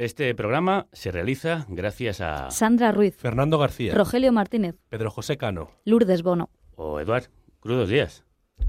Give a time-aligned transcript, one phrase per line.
[0.00, 2.50] Este programa se realiza gracias a...
[2.50, 5.72] Sandra Ruiz, Fernando García, Rogelio Martínez, Pedro José Cano.
[5.84, 6.48] Lourdes Bono.
[6.74, 7.24] O Eduard,
[7.60, 8.24] crudos días.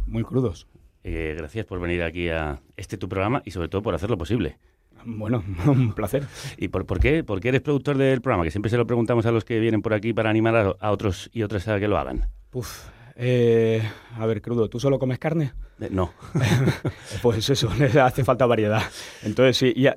[0.08, 0.68] Muy crudos.
[1.06, 4.60] Eh, gracias por venir aquí a este tu programa y sobre todo por hacerlo posible.
[5.06, 6.26] Bueno, un placer.
[6.58, 7.24] ¿Y por, por qué?
[7.24, 8.44] ¿Por qué eres productor del programa?
[8.44, 10.92] Que siempre se lo preguntamos a los que vienen por aquí para animar a, a
[10.92, 12.30] otros y otras a que lo hagan.
[12.52, 13.82] Uf, eh,
[14.18, 15.54] a ver, crudo, ¿tú solo comes carne?
[15.80, 16.12] Eh, no.
[17.22, 17.70] pues eso,
[18.04, 18.82] hace falta variedad.
[19.24, 19.88] Entonces, sí, y,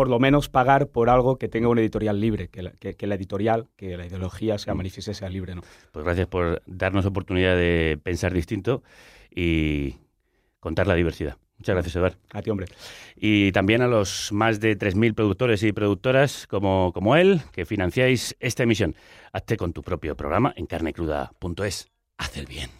[0.00, 3.06] por lo menos pagar por algo que tenga una editorial libre, que la, que, que
[3.06, 5.54] la editorial, que la ideología sea manifieste, sea libre.
[5.54, 5.60] ¿no?
[5.92, 8.82] Pues gracias por darnos oportunidad de pensar distinto
[9.30, 9.96] y
[10.58, 11.36] contar la diversidad.
[11.58, 12.16] Muchas gracias, Eduard.
[12.32, 12.68] A ti, hombre.
[13.14, 18.34] Y también a los más de 3.000 productores y productoras como, como él que financiáis
[18.40, 18.94] esta emisión.
[19.34, 21.90] Hazte con tu propio programa en carnecruda.es.
[22.16, 22.79] Haz el bien.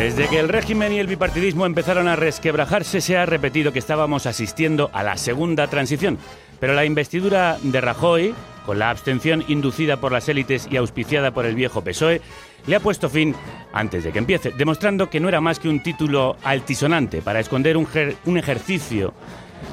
[0.00, 4.24] Desde que el régimen y el bipartidismo empezaron a resquebrajarse, se ha repetido que estábamos
[4.24, 6.16] asistiendo a la segunda transición.
[6.58, 8.34] Pero la investidura de Rajoy,
[8.64, 12.22] con la abstención inducida por las élites y auspiciada por el viejo PSOE,
[12.66, 13.34] le ha puesto fin
[13.74, 17.76] antes de que empiece, demostrando que no era más que un título altisonante para esconder
[17.76, 19.12] un, ejercicio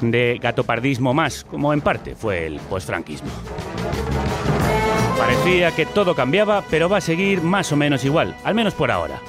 [0.02, 3.30] de gatopardismo más, como en parte fue el posfranquismo.
[5.16, 8.90] Parecía que todo cambiaba, pero va a seguir más o menos igual, al menos por
[8.90, 9.22] ahora.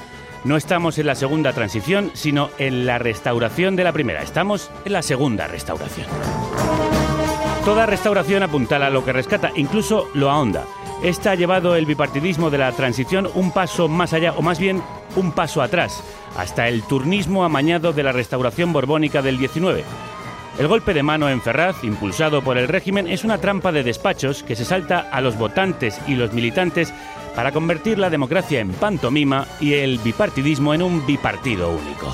[0.46, 4.22] No estamos en la segunda transición, sino en la restauración de la primera.
[4.22, 6.08] Estamos en la segunda restauración.
[7.66, 10.64] Toda restauración apuntala a lo que rescata, incluso lo ahonda.
[11.04, 14.82] Esta ha llevado el bipartidismo de la transición un paso más allá, o más bien
[15.18, 16.04] un paso atrás,
[16.38, 19.84] hasta el turnismo amañado de la restauración borbónica del 19.
[20.58, 24.44] El golpe de mano en Ferraz, impulsado por el régimen, es una trampa de despachos
[24.44, 26.94] que se salta a los votantes y los militantes
[27.40, 32.14] para convertir la democracia en pantomima y el bipartidismo en un bipartido único.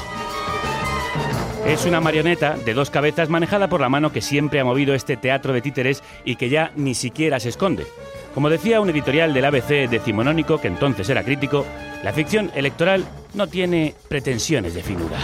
[1.66, 5.18] Es una marioneta de dos cabezas manejada por la mano que siempre ha movido este
[5.18, 7.88] teatro de títeres y que ya ni siquiera se esconde.
[8.36, 11.66] Como decía un editorial del ABC decimonónico, que entonces era crítico,
[12.04, 13.04] la ficción electoral
[13.34, 15.18] no tiene pretensiones de finura.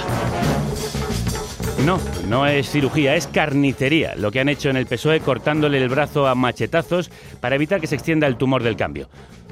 [1.85, 5.89] No, no es cirugía, es carnicería lo que han hecho en el PSOE cortándole el
[5.89, 9.09] brazo a machetazos para evitar que se extienda el tumor del cambio.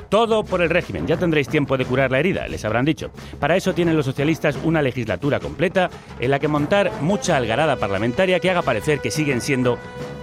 [0.09, 1.07] Todo por el régimen.
[1.07, 3.11] Ya tendréis tiempo de curar la herida, les habrán dicho.
[3.39, 5.89] Para eso tienen los socialistas una legislatura completa
[6.19, 9.77] en la que montar mucha algarada parlamentaria que haga parecer que siguen siendo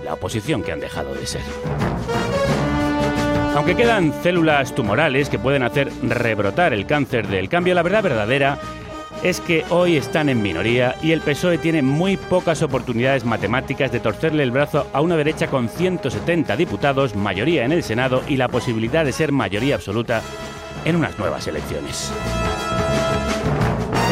[0.05, 1.43] la oposición que han dejado de ser.
[3.55, 8.59] Aunque quedan células tumorales que pueden hacer rebrotar el cáncer del cambio, la verdad verdadera
[9.29, 13.99] es que hoy están en minoría y el PSOE tiene muy pocas oportunidades matemáticas de
[13.99, 18.47] torcerle el brazo a una derecha con 170 diputados, mayoría en el Senado y la
[18.47, 20.23] posibilidad de ser mayoría absoluta
[20.85, 22.13] en unas nuevas elecciones.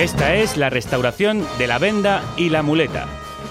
[0.01, 3.07] Esta es la restauración de la venda y la muleta.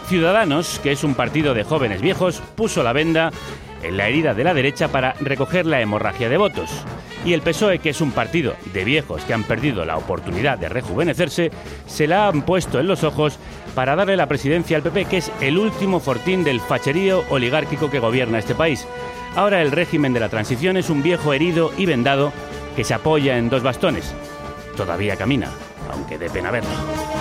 [0.10, 3.32] Ciudadanos, que es un partido de jóvenes viejos, puso la venda
[3.84, 6.70] en la herida de la derecha para recoger la hemorragia de votos.
[7.26, 10.70] Y el PSOE, que es un partido de viejos que han perdido la oportunidad de
[10.70, 11.52] rejuvenecerse,
[11.86, 13.40] se la han puesto en los ojos
[13.76, 18.00] para darle la presidencia al PP, que es el último fortín del facherío oligárquico que
[18.00, 18.86] gobierna este país.
[19.36, 22.34] Ahora el régimen de la transición es un viejo herido y vendado
[22.76, 24.14] que se apoya en dos bastones.
[24.76, 25.50] Todavía camina,
[25.92, 27.13] aunque dé pena verlo.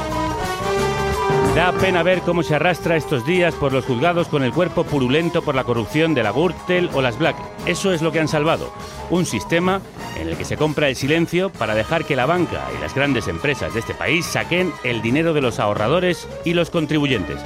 [1.55, 5.43] Da pena ver cómo se arrastra estos días por los juzgados con el cuerpo purulento
[5.43, 7.37] por la corrupción de la Gürtel o las Black.
[7.67, 8.73] Eso es lo que han salvado.
[9.11, 9.83] Un sistema
[10.19, 13.29] en el que se compra el silencio para dejar que la banca y las grandes
[13.29, 17.39] empresas de este país saquen el dinero de los ahorradores y los contribuyentes.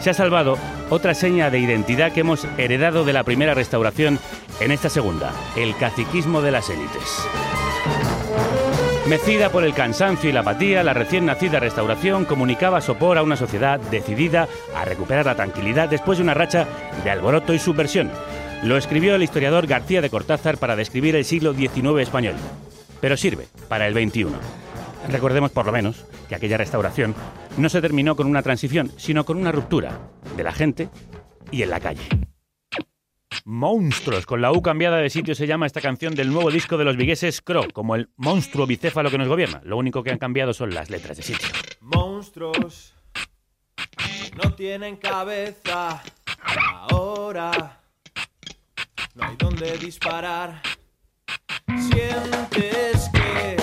[0.00, 0.56] Se ha salvado
[0.88, 4.18] otra seña de identidad que hemos heredado de la primera restauración
[4.60, 7.26] en esta segunda, el caciquismo de las élites.
[9.10, 13.34] Mecida por el cansancio y la apatía, la recién nacida restauración comunicaba sopor a una
[13.34, 16.68] sociedad decidida a recuperar la tranquilidad después de una racha
[17.02, 18.08] de alboroto y subversión.
[18.62, 22.36] Lo escribió el historiador García de Cortázar para describir el siglo XIX español.
[23.00, 24.28] Pero sirve para el XXI.
[25.08, 27.16] Recordemos por lo menos que aquella restauración
[27.56, 29.98] no se terminó con una transición, sino con una ruptura
[30.36, 30.88] de la gente
[31.50, 32.06] y en la calle.
[33.44, 36.84] Monstruos, con la U cambiada de sitio se llama esta canción del nuevo disco de
[36.84, 39.60] los vigueses Cro, como el monstruo bicéfalo que nos gobierna.
[39.64, 41.48] Lo único que han cambiado son las letras de sitio.
[41.80, 42.94] Monstruos
[44.42, 46.02] no tienen cabeza
[46.90, 47.80] ahora.
[49.14, 50.62] No hay donde disparar.
[51.66, 53.59] Sientes que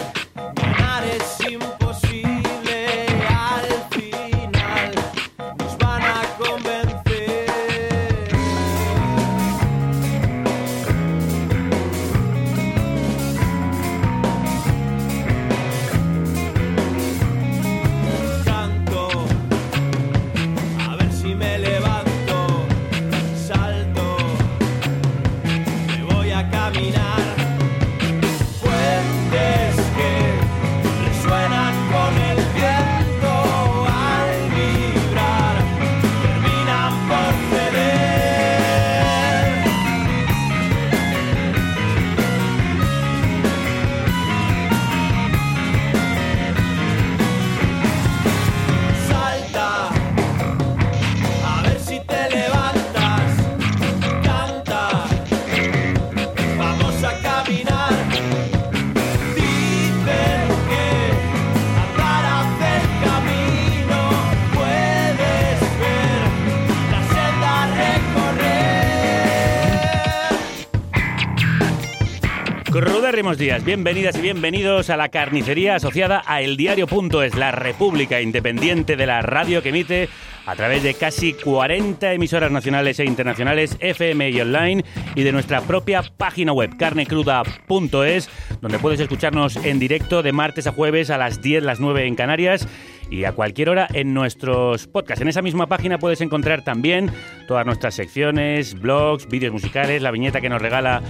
[73.28, 79.06] Crudérrimos días, bienvenidas y bienvenidos a la carnicería asociada a eldiario.es, la república independiente de
[79.06, 80.08] la radio que emite
[80.46, 85.60] a través de casi 40 emisoras nacionales e internacionales, FM y online, y de nuestra
[85.60, 88.30] propia página web, carnecruda.es,
[88.62, 92.16] donde puedes escucharnos en directo de martes a jueves a las 10, las 9 en
[92.16, 92.66] Canarias
[93.12, 95.22] y a cualquier hora en nuestros podcasts.
[95.22, 97.12] En esa misma página puedes encontrar también
[97.46, 101.02] todas nuestras secciones, blogs, vídeos musicales, la viñeta que nos regala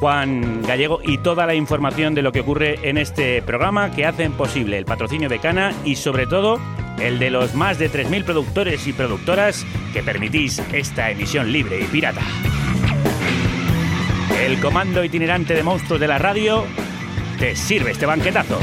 [0.00, 4.32] Juan Gallego y toda la información de lo que ocurre en este programa que hacen
[4.32, 6.58] posible el patrocinio de Cana y sobre todo
[6.98, 11.84] el de los más de 3.000 productores y productoras que permitís esta emisión libre y
[11.84, 12.22] pirata.
[14.42, 16.64] El comando itinerante de monstruos de la radio
[17.38, 18.58] te sirve este banquetazo.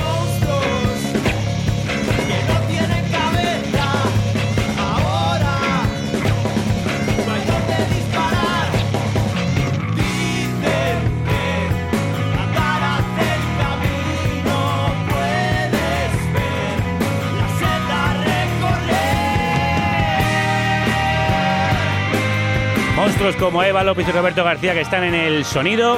[23.17, 25.97] Monstruos como Eva López y Roberto García que están en el sonido.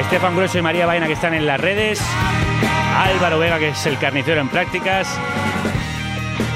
[0.00, 2.02] Estefan Grueso y María Baena que están en las redes.
[2.96, 5.16] Álvaro Vega que es el carnicero en prácticas.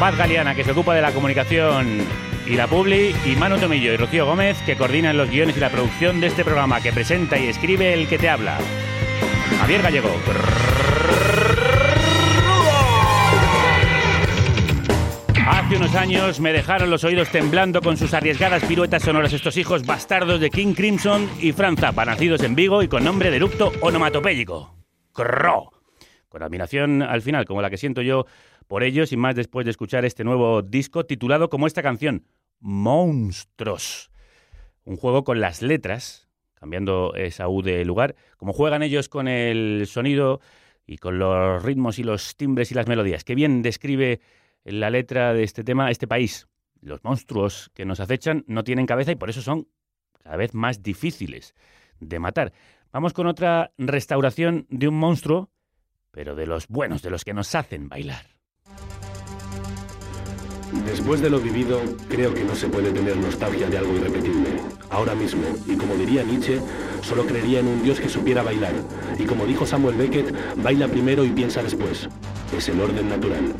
[0.01, 2.01] Paz Galeana que se ocupa de la comunicación
[2.45, 3.15] y la publi.
[3.25, 6.45] Y Manu Tomillo y Rocío Gómez que coordinan los guiones y la producción de este
[6.45, 8.59] programa que presenta y escribe el que te habla.
[9.61, 10.11] Javier Gallego.
[15.77, 20.41] Unos años me dejaron los oídos temblando con sus arriesgadas piruetas sonoras estos hijos bastardos
[20.41, 24.75] de King Crimson y Franz Zappa, nacidos en Vigo y con nombre de eructo onomatopéyico.
[25.13, 25.71] ¡Cro!
[26.31, 28.25] Con admiración al final, como la que siento yo
[28.67, 32.25] por ellos y más después de escuchar este nuevo disco titulado como esta canción,
[32.59, 34.11] Monstruos.
[34.85, 39.87] Un juego con las letras, cambiando esa U de lugar, como juegan ellos con el
[39.87, 40.41] sonido
[40.87, 43.25] y con los ritmos y los timbres y las melodías.
[43.25, 44.21] Qué bien describe
[44.67, 46.49] la letra de este tema este país.
[46.81, 49.69] Los monstruos que nos acechan no tienen cabeza y por eso son
[50.23, 51.55] cada vez más difíciles
[52.01, 52.53] de matar.
[52.93, 55.51] Vamos con otra restauración de un monstruo,
[56.11, 58.27] pero de los buenos, de los que nos hacen bailar.
[60.85, 64.49] Después de lo vivido, creo que no se puede tener nostalgia de algo irrepetible.
[64.91, 66.61] Ahora mismo, y como diría Nietzsche,
[67.03, 68.75] solo creería en un Dios que supiera bailar.
[69.19, 72.09] Y como dijo Samuel Beckett, baila primero y piensa después.
[72.57, 73.55] Es el orden natural.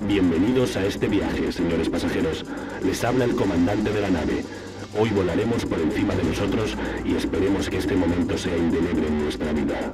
[0.00, 2.44] Bienvenidos a este viaje, señores pasajeros.
[2.84, 4.44] Les habla el comandante de la nave.
[4.98, 9.52] Hoy volaremos por encima de nosotros y esperemos que este momento sea indeleble en nuestra
[9.52, 9.92] vida.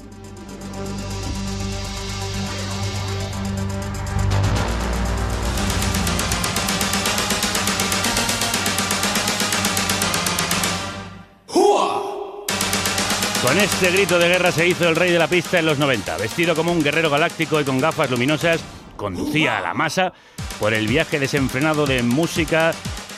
[13.43, 16.17] Con este grito de guerra se hizo el rey de la pista en los 90.
[16.17, 18.61] Vestido como un guerrero galáctico y con gafas luminosas,
[19.03, 20.13] conducía a la masa
[20.61, 22.73] por el viaje desenfrenado de música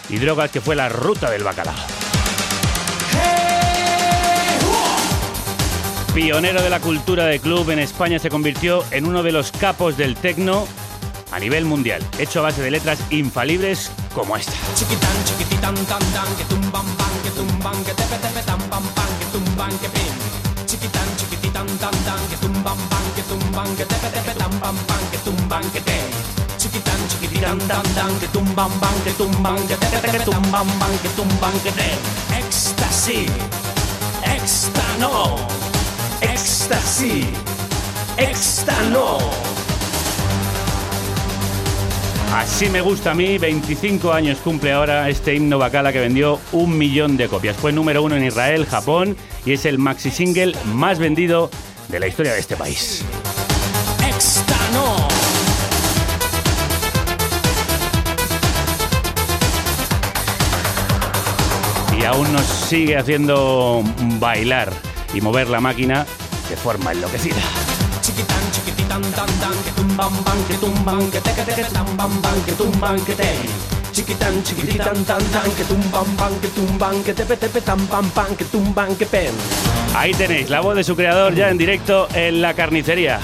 [0.08, 1.74] y drogas que fue la ruta del bacalao.
[6.14, 9.98] Pionero de la cultura de club en España, se convirtió en uno de los capos
[9.98, 10.66] del tecno
[11.30, 14.52] a nivel mundial, hecho a base de letras infalibles como esta.
[21.66, 24.76] Que tumban, pan, que tumban, que tepe, tepe, tan, pam,
[25.10, 25.98] que tumban, que te.
[26.58, 31.08] Chiquitán, chiquititán, tan, tan, que tumban, pan, que tumban, que tepe, tepe, tumban, pan, que
[31.10, 31.90] tumban, que te.
[32.38, 33.30] Éxtasis,
[34.24, 35.36] éxtano,
[36.20, 37.26] éxtasis,
[38.16, 39.53] éxtano.
[42.34, 46.76] Así me gusta a mí, 25 años cumple ahora este himno bacala que vendió un
[46.76, 47.56] millón de copias.
[47.56, 51.48] Fue número uno en Israel, Japón y es el maxi single más vendido
[51.88, 53.04] de la historia de este país.
[61.96, 63.84] Y aún nos sigue haciendo
[64.18, 64.72] bailar
[65.14, 66.04] y mover la máquina
[66.50, 67.63] de forma enloquecida.
[68.94, 72.44] Chiquitán, chiquititán, tan, tan, que tumban, pan, que tumban, que te, que te, que bam,
[72.46, 73.28] que tumban, que te.
[73.90, 78.36] Chiquitán, chiquititán, tan, tan, que tumban, pan, que tumban, que tepe, tepe, tan, pam, pam,
[78.36, 79.32] que tumban, que pen.
[79.96, 83.18] Ahí tenéis la voz de su creador ya en directo en la carnicería.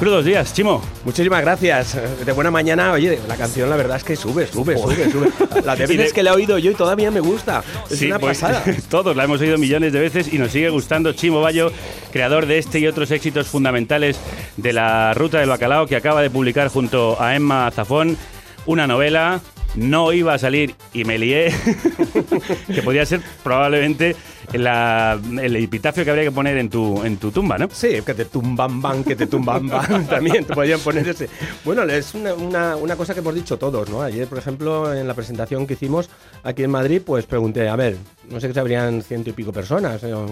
[0.00, 0.82] Crudos días, Chimo.
[1.04, 1.94] Muchísimas gracias.
[2.24, 2.92] De buena mañana.
[2.92, 5.28] Oye, la canción la verdad es que sube, sube, sube, sube.
[5.62, 7.62] Las de Y de- veces que la he oído yo y todavía me gusta.
[7.90, 8.64] Es Sí, una pues, pasada.
[8.88, 11.70] Todos la hemos oído millones de veces y nos sigue gustando Chimo Bayo,
[12.12, 14.18] creador de este y otros éxitos fundamentales
[14.56, 18.16] de la Ruta del Bacalao, que acaba de publicar junto a Emma Zafón
[18.64, 19.40] una novela.
[19.76, 21.54] No iba a salir y me lié,
[22.74, 24.16] que podría ser probablemente
[24.52, 27.68] la- el epitafio que habría que poner en tu, en tu tumba, ¿no?
[27.72, 30.06] Sí, que te tumban ban, que te tumban ban.
[30.08, 31.28] También te podrían poner ese.
[31.64, 34.02] Bueno, es una, una- una cosa que hemos dicho todos, ¿no?
[34.02, 36.10] Ayer, por ejemplo, en la presentación que hicimos
[36.42, 37.96] aquí en Madrid, pues pregunté, a ver,
[38.28, 40.26] no sé que habrían ciento y pico personas, eh, o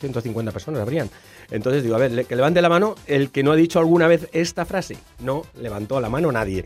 [0.00, 1.08] 150 personas habrían.
[1.50, 4.28] Entonces digo, a ver, que levante la mano el que no ha dicho alguna vez
[4.32, 4.96] esta frase.
[5.20, 6.64] No levantó la mano nadie.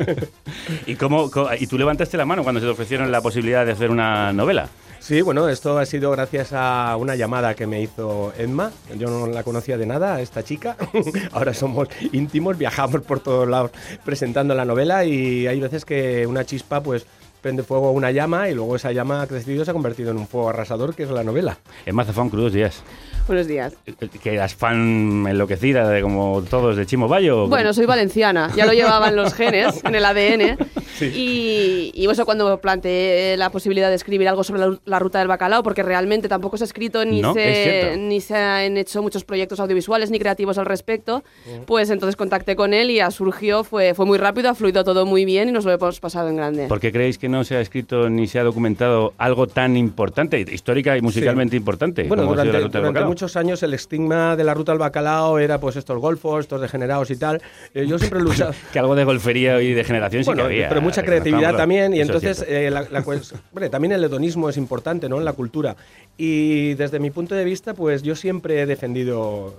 [0.86, 3.90] ¿Y, cómo, ¿Y tú levantaste la mano cuando se te ofrecieron la posibilidad de hacer
[3.90, 4.68] una novela?
[5.00, 8.70] Sí, bueno, esto ha sido gracias a una llamada que me hizo Emma.
[8.96, 10.76] Yo no la conocía de nada, a esta chica.
[11.32, 13.70] Ahora somos íntimos, viajamos por todos lados
[14.04, 17.06] presentando la novela y hay veces que una chispa pues
[17.40, 20.10] prende fuego a una llama y luego esa llama ha crecido y se ha convertido
[20.10, 21.58] en un fuego arrasador que es la novela.
[21.86, 22.82] Emma Zafón, crudos días.
[23.26, 23.74] Buenos días.
[24.22, 27.46] ¿Que eras fan enloquecida de como todos de Chimo Bayo?
[27.48, 30.58] Bueno, soy valenciana, ya lo llevaban los genes en el ADN.
[31.06, 35.28] Y, y eso cuando planteé la posibilidad de escribir algo sobre la, la ruta del
[35.28, 37.96] bacalao, porque realmente tampoco se ha escrito ni, No, es se, cierto.
[38.00, 41.22] ni se han hecho muchos proyectos audiovisuales ni creativos al respecto,
[41.66, 45.06] pues entonces contacté con él y ya surgió, fue, fue muy rápido, ha fluido todo
[45.06, 46.66] muy bien y nos lo hemos pasado en grande.
[46.66, 50.40] ¿Por qué creéis que no se ha escrito ni se ha documentado algo tan importante,
[50.40, 52.04] histórica y musicalmente importante?
[52.04, 53.08] Bueno, como ha sido durante, la Ruta del durante Bacalao?
[53.10, 57.10] muchos años el estigma de la ruta al bacalao era pues estos golfos, estos degenerados
[57.10, 57.40] y tal.
[57.74, 58.52] Eh, yo siempre he luchado...
[58.72, 60.68] Que algo de golfería y de generación Bueno, sí que había.
[60.68, 64.56] pero mucha creatividad también y entonces eh, la- la cues- hombre, también el hedonismo es
[64.56, 65.18] importante ¿no?
[65.18, 65.76] en la cultura.
[66.16, 69.54] Y desde mi punto de vista pues yo siempre he defendido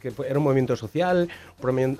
[0.00, 1.28] que era un movimiento social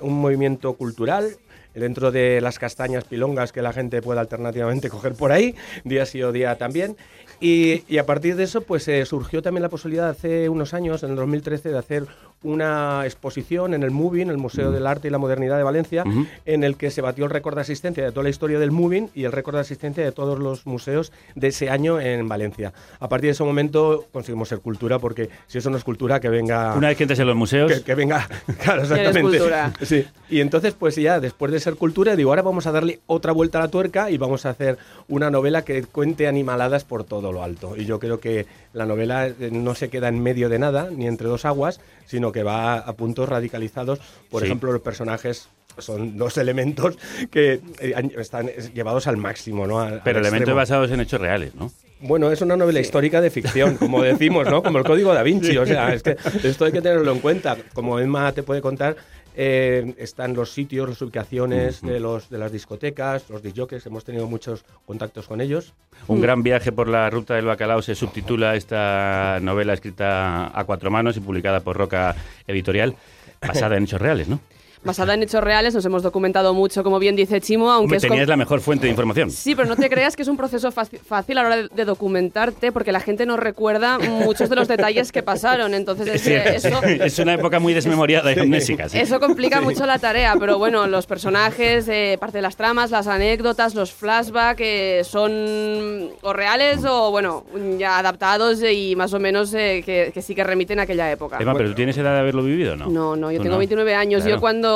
[0.01, 1.29] un movimiento cultural
[1.75, 6.21] dentro de las castañas pilongas que la gente pueda alternativamente coger por ahí día sí
[6.23, 6.97] o día también.
[7.39, 11.03] Y, y a partir de eso pues eh, surgió también la posibilidad hace unos años
[11.03, 12.05] en el 2013 de hacer
[12.43, 16.03] una exposición en el Moving, el Museo del Arte y la Modernidad de Valencia,
[16.45, 19.09] en el que se batió el récord de asistencia de toda la historia del Moving
[19.13, 22.71] y el récord de asistencia de todos los museos de ese año en Valencia.
[22.99, 26.29] A partir de ese momento conseguimos ser cultura, porque si eso no es cultura, que
[26.29, 26.73] venga...
[26.75, 28.27] Una vez que entres en los museos, Que, que venga,
[28.63, 29.21] claro, exactamente.
[29.21, 29.73] cultura.
[29.81, 30.05] Sí.
[30.29, 33.57] Y entonces, pues ya, después de ser cultura, digo, ahora vamos a darle otra vuelta
[33.57, 34.77] a la tuerca y vamos a hacer
[35.07, 37.75] una novela que cuente animaladas por todo lo alto.
[37.75, 41.07] Y yo creo que la novela eh, no se queda en medio de nada, ni
[41.07, 43.99] entre dos aguas, sino que va a puntos radicalizados.
[44.29, 44.47] Por Sí.
[44.47, 46.97] ejemplo, los personajes son dos elementos
[47.31, 49.79] que eh, están llevados al máximo, ¿no?
[49.79, 51.71] Al- pero al elementos basados en hechos reales, ¿no?
[52.01, 54.63] Bueno, es una novela histórica de ficción, como decimos, ¿no?
[54.63, 55.57] Como el Código da Vinci.
[55.57, 57.57] O sea, es que esto hay que tenerlo en cuenta.
[57.73, 58.95] Como Emma te puede contar,
[59.41, 64.27] eh, están los sitios, las ubicaciones de, los, de las discotecas, los disjockeys, hemos tenido
[64.27, 65.73] muchos contactos con ellos.
[66.07, 70.91] Un gran viaje por la ruta del bacalao se subtitula esta novela escrita a cuatro
[70.91, 72.17] manos y publicada por Roca
[72.47, 72.97] Editorial,
[73.39, 74.41] basada en hechos reales, ¿no?
[74.83, 75.73] Basada en hechos reales.
[75.73, 78.91] Nos hemos documentado mucho, como bien dice Chimo, aunque es tenías la mejor fuente de
[78.91, 79.29] información.
[79.31, 81.85] Sí, pero no te creas que es un proceso fácil a la hora de, de
[81.85, 85.73] documentarte, porque la gente no recuerda muchos de los detalles que pasaron.
[85.73, 88.89] Entonces, es, Sí, que eso, es una época muy desmemoriada y amnésica.
[88.89, 88.97] sí.
[88.99, 90.35] eso complica mucho la tarea.
[90.39, 96.09] Pero bueno, los personajes, eh, parte de las tramas, las anécdotas, los flashbacks, eh, son
[96.21, 97.43] o reales o, bueno,
[97.77, 101.37] ya adaptados y más o menos eh, que, que sí que remiten a aquella época.
[101.39, 102.87] Emma, ¿pero tú tienes edad de haberlo vivido no?
[102.87, 104.21] No, no, yo tengo 29 años.
[104.21, 104.37] Claro.
[104.37, 104.68] Yo cuando,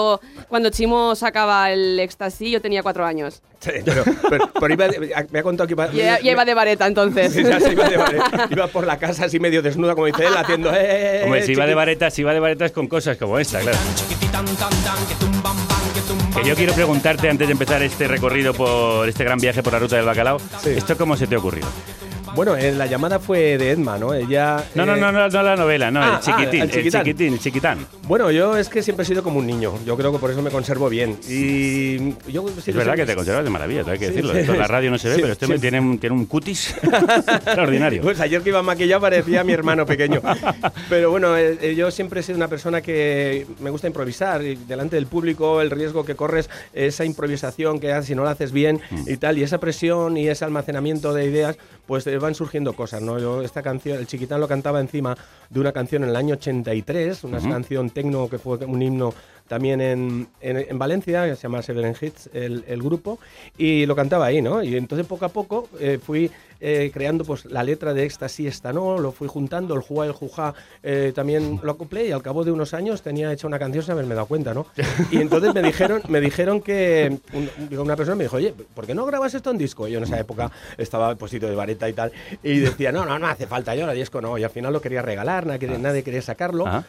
[0.47, 3.41] cuando Chimo sacaba el éxtasis, yo tenía 4 años.
[3.59, 6.53] Sí, pero, pero- pero iba de- me ha contado que iba, Ya, ya iba de
[6.53, 7.31] vareta entonces.
[7.33, 8.47] Sí, ya se iba, de vareta.
[8.49, 10.69] Iba por la casa así medio desnuda, como dice él, haciendo...
[10.73, 13.59] Eh, eh, Hombre, si va de varetas, si va de varetas con cosas como esta,
[13.61, 13.77] claro.
[16.35, 19.79] Que yo quiero preguntarte antes de empezar este recorrido por este gran viaje por la
[19.79, 21.65] ruta del bacalao, ¿esto cómo se te ocurrió?
[22.35, 24.13] Bueno, eh, la llamada fue de Edma, ¿no?
[24.13, 24.63] Ella...
[24.73, 26.91] No, no, eh, no, no, no la novela, no, Ah, el chiquitín, ah, el el
[26.91, 27.85] chiquitín, el chiquitán.
[28.07, 29.73] Bueno, yo es que siempre he sido como un niño.
[29.85, 31.17] Yo creo que por eso me conservo bien.
[31.29, 34.33] Y yo Es verdad que te conservas de maravilla, hay que Sí, decirlo.
[34.33, 34.39] sí.
[34.39, 35.53] Esto en la radio no se ve, Sí, pero este sí.
[35.59, 38.01] tiene, un- tiene un cutis extraordinario.
[38.01, 40.21] Pues ayer que iba maquillado parecía mi hermano pequeño.
[40.89, 44.55] Pero bueno, eh, eh, yo siempre he sido una persona que me gusta improvisar y
[44.55, 48.51] delante del público el riesgo que corres, esa improvisación que haces si no la haces
[48.51, 49.03] bien Mm.
[49.07, 53.01] y tal, y esa presión y ese almacenamiento de ideas, pues eh, van surgiendo cosas,
[53.01, 53.19] ¿no?
[53.19, 55.15] Yo esta canción, el Chiquitán lo cantaba encima
[55.49, 57.49] de una canción en el año 83, una Ujú.
[57.49, 59.13] canción tecno que fue un himno
[59.47, 63.19] también en, en, en Valencia, que se llama Seven Hits, el, el grupo,
[63.57, 64.63] y lo cantaba ahí, ¿no?
[64.63, 66.31] Y entonces poco a poco eh, fui
[66.65, 70.13] eh, creando pues la letra de Éxtasis, esta no, lo fui juntando, el Juá, el
[70.13, 73.83] Jujá, eh, también lo acoplé y al cabo de unos años tenía hecha una canción
[73.83, 74.65] sin haberme dado cuenta, ¿no?
[75.11, 78.95] Y entonces me dijeron, me dijeron que un- una persona me dijo, oye, ¿por qué
[78.95, 79.89] no grabas esto en disco?
[79.89, 83.27] Yo en esa época estaba puestito de vareta y tal, y decía, no, no, no
[83.27, 86.01] hace falta, yo la disco no, y al final lo quería regalar, nadie, quería- nadie
[86.03, 86.65] quería sacarlo.
[86.65, 86.85] Ah.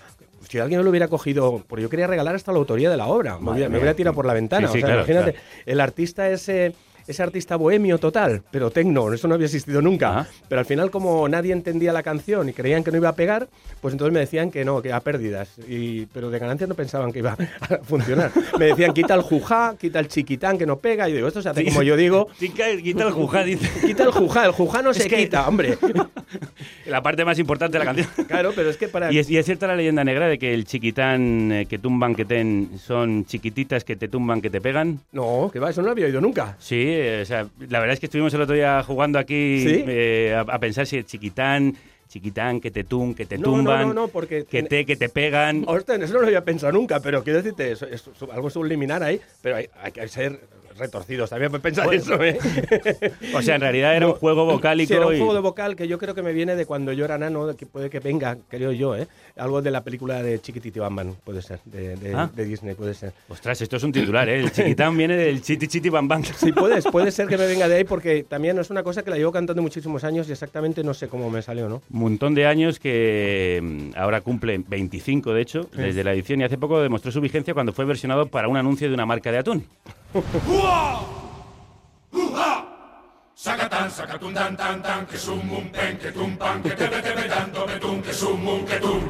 [0.49, 3.07] Si alguien me lo hubiera cogido, porque yo quería regalar hasta la autoría de la
[3.07, 3.79] obra, me Madre hubiera, me mía.
[3.81, 4.69] hubiera tirado por la ventana.
[4.69, 5.47] Sí, sí, o sea, claro, imagínate, claro.
[5.67, 6.75] el artista ese,
[7.07, 10.21] ese artista bohemio total, pero tecno, eso no había existido nunca.
[10.21, 10.27] Ah.
[10.49, 13.49] Pero al final, como nadie entendía la canción y creían que no iba a pegar,
[13.81, 15.51] pues entonces me decían que no, que a pérdidas.
[15.69, 18.31] Y, pero de ganancias no pensaban que iba a funcionar.
[18.59, 21.09] Me decían, quita el jujá, quita el chiquitán, que no pega.
[21.09, 22.29] Y yo digo, esto se hace como yo digo.
[22.39, 23.69] Quita quita el jujá, dice.
[23.87, 25.79] Quita el jujá, el jujá no Es se que- quita, hombre.
[26.87, 28.27] La parte más importante de la canción.
[28.27, 29.13] Claro, pero es que para...
[29.13, 32.15] Y es, y es cierta la leyenda negra de que el chiquitán eh, que tumban
[32.15, 35.01] que ten son chiquititas que te tumban que te pegan.
[35.13, 36.57] No, que va, eso no lo había oído nunca.
[36.59, 36.77] Sí,
[37.23, 39.85] o sea, la verdad es que estuvimos el otro día jugando aquí ¿Sí?
[39.87, 41.75] eh, a, a pensar si el chiquitán,
[42.09, 44.45] chiquitán, que te que te No, tumban, no, no, porque...
[44.45, 45.65] que te, que te pegan.
[45.69, 49.21] Eso no lo había pensado nunca, pero quiero decirte, eso es su- algo subliminar ahí,
[49.43, 50.41] pero hay, hay que ser
[50.77, 52.03] retorcidos también para pensar Bueno.
[52.03, 52.37] eso, ¿eh?
[53.33, 54.89] O sea, en realidad era un juego vocálico.
[54.89, 56.93] Sí, era un y- juego de vocal que yo creo que me viene de cuando
[56.93, 59.07] yo era nano, que puede que venga, creo yo, ¿eh?
[59.37, 62.31] Algo de la película de Chiquititi Bam Bam, puede ser, de, de- Ah.
[62.33, 63.13] de Disney, puede ser.
[63.29, 64.39] Ostras, esto es un titular, ¿eh?
[64.39, 66.23] El chiquitán viene del chiti chiti bam bam.
[66.23, 69.11] Sí, puedes, puede ser que me venga de ahí porque también es una cosa que
[69.11, 71.83] la llevo cantando muchísimos años y exactamente no sé cómo me salió, ¿no?
[71.93, 76.45] Un montón de años que mm, ahora cumple 25, de hecho, desde la edición y
[76.45, 79.39] hace poco demostró su vigencia cuando fue versionado para un anuncio de una marca de
[79.39, 79.65] atún.
[83.45, 87.03] Sacatán, sacatún, tan, tan, tan, que sum, un, pen, que tum, pan, que te, te,
[87.03, 89.03] te, tanto, betún, que sum, un, que tum.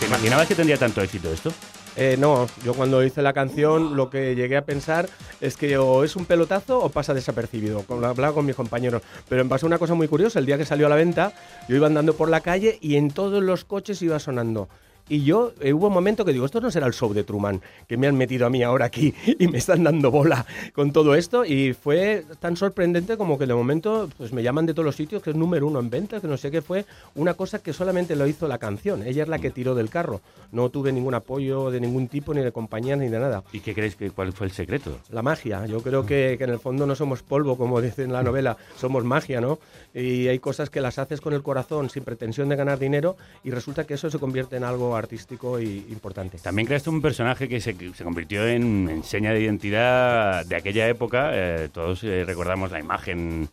[0.01, 1.53] ¿Te imaginabas que tendría tanto éxito esto?
[1.97, 5.07] Eh, no, yo cuando hice la canción lo que llegué a pensar
[5.39, 7.85] es que o es un pelotazo o pasa desapercibido.
[7.87, 9.01] Lo hablaba con mis compañeros.
[9.29, 10.39] Pero me pasó una cosa muy curiosa.
[10.39, 11.33] El día que salió a la venta,
[11.67, 14.67] yo iba andando por la calle y en todos los coches iba sonando.
[15.07, 17.61] Y yo, eh, hubo un momento que digo, esto no será el show de Truman,
[17.87, 21.13] que me han metido a mí ahora aquí y me están dando bola con todo
[21.13, 21.45] esto.
[21.45, 25.21] Y fue tan sorprendente como que de momento pues me llaman de todos los sitios,
[25.21, 28.15] que es número uno en ventas, que no sé qué fue, una cosa que solamente
[28.15, 29.03] lo hizo la canción.
[29.03, 30.21] Ella es la que tiró del carro.
[30.51, 33.43] No tuve ningún apoyo de ningún tipo, ni de compañía, ni de nada.
[33.53, 34.97] ¿Y qué crees que cuál fue el secreto?
[35.11, 35.67] La magia.
[35.67, 38.57] Yo creo que, que en el fondo no somos polvo, como dice en la novela,
[38.75, 39.59] somos magia, ¿no?
[39.93, 43.51] Y hay cosas que las haces con el corazón sin pretensión de ganar dinero y
[43.51, 46.37] resulta que eso se convierte en algo artístico y importante.
[46.39, 50.87] También creaste un personaje que se, se convirtió en, en seña de identidad de aquella
[50.87, 51.31] época.
[51.33, 53.47] Eh, todos eh, recordamos la imagen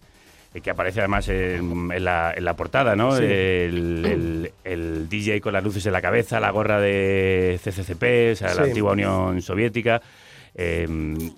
[0.55, 3.17] eh, que aparece además en, en la, en la portada, ¿no?
[3.17, 3.25] Sí.
[3.25, 8.37] El, el- el DJ con las luces en la cabeza, la gorra de CCCP, o
[8.37, 10.01] sea, la antigua Unión Soviética.
[10.55, 10.87] Eh,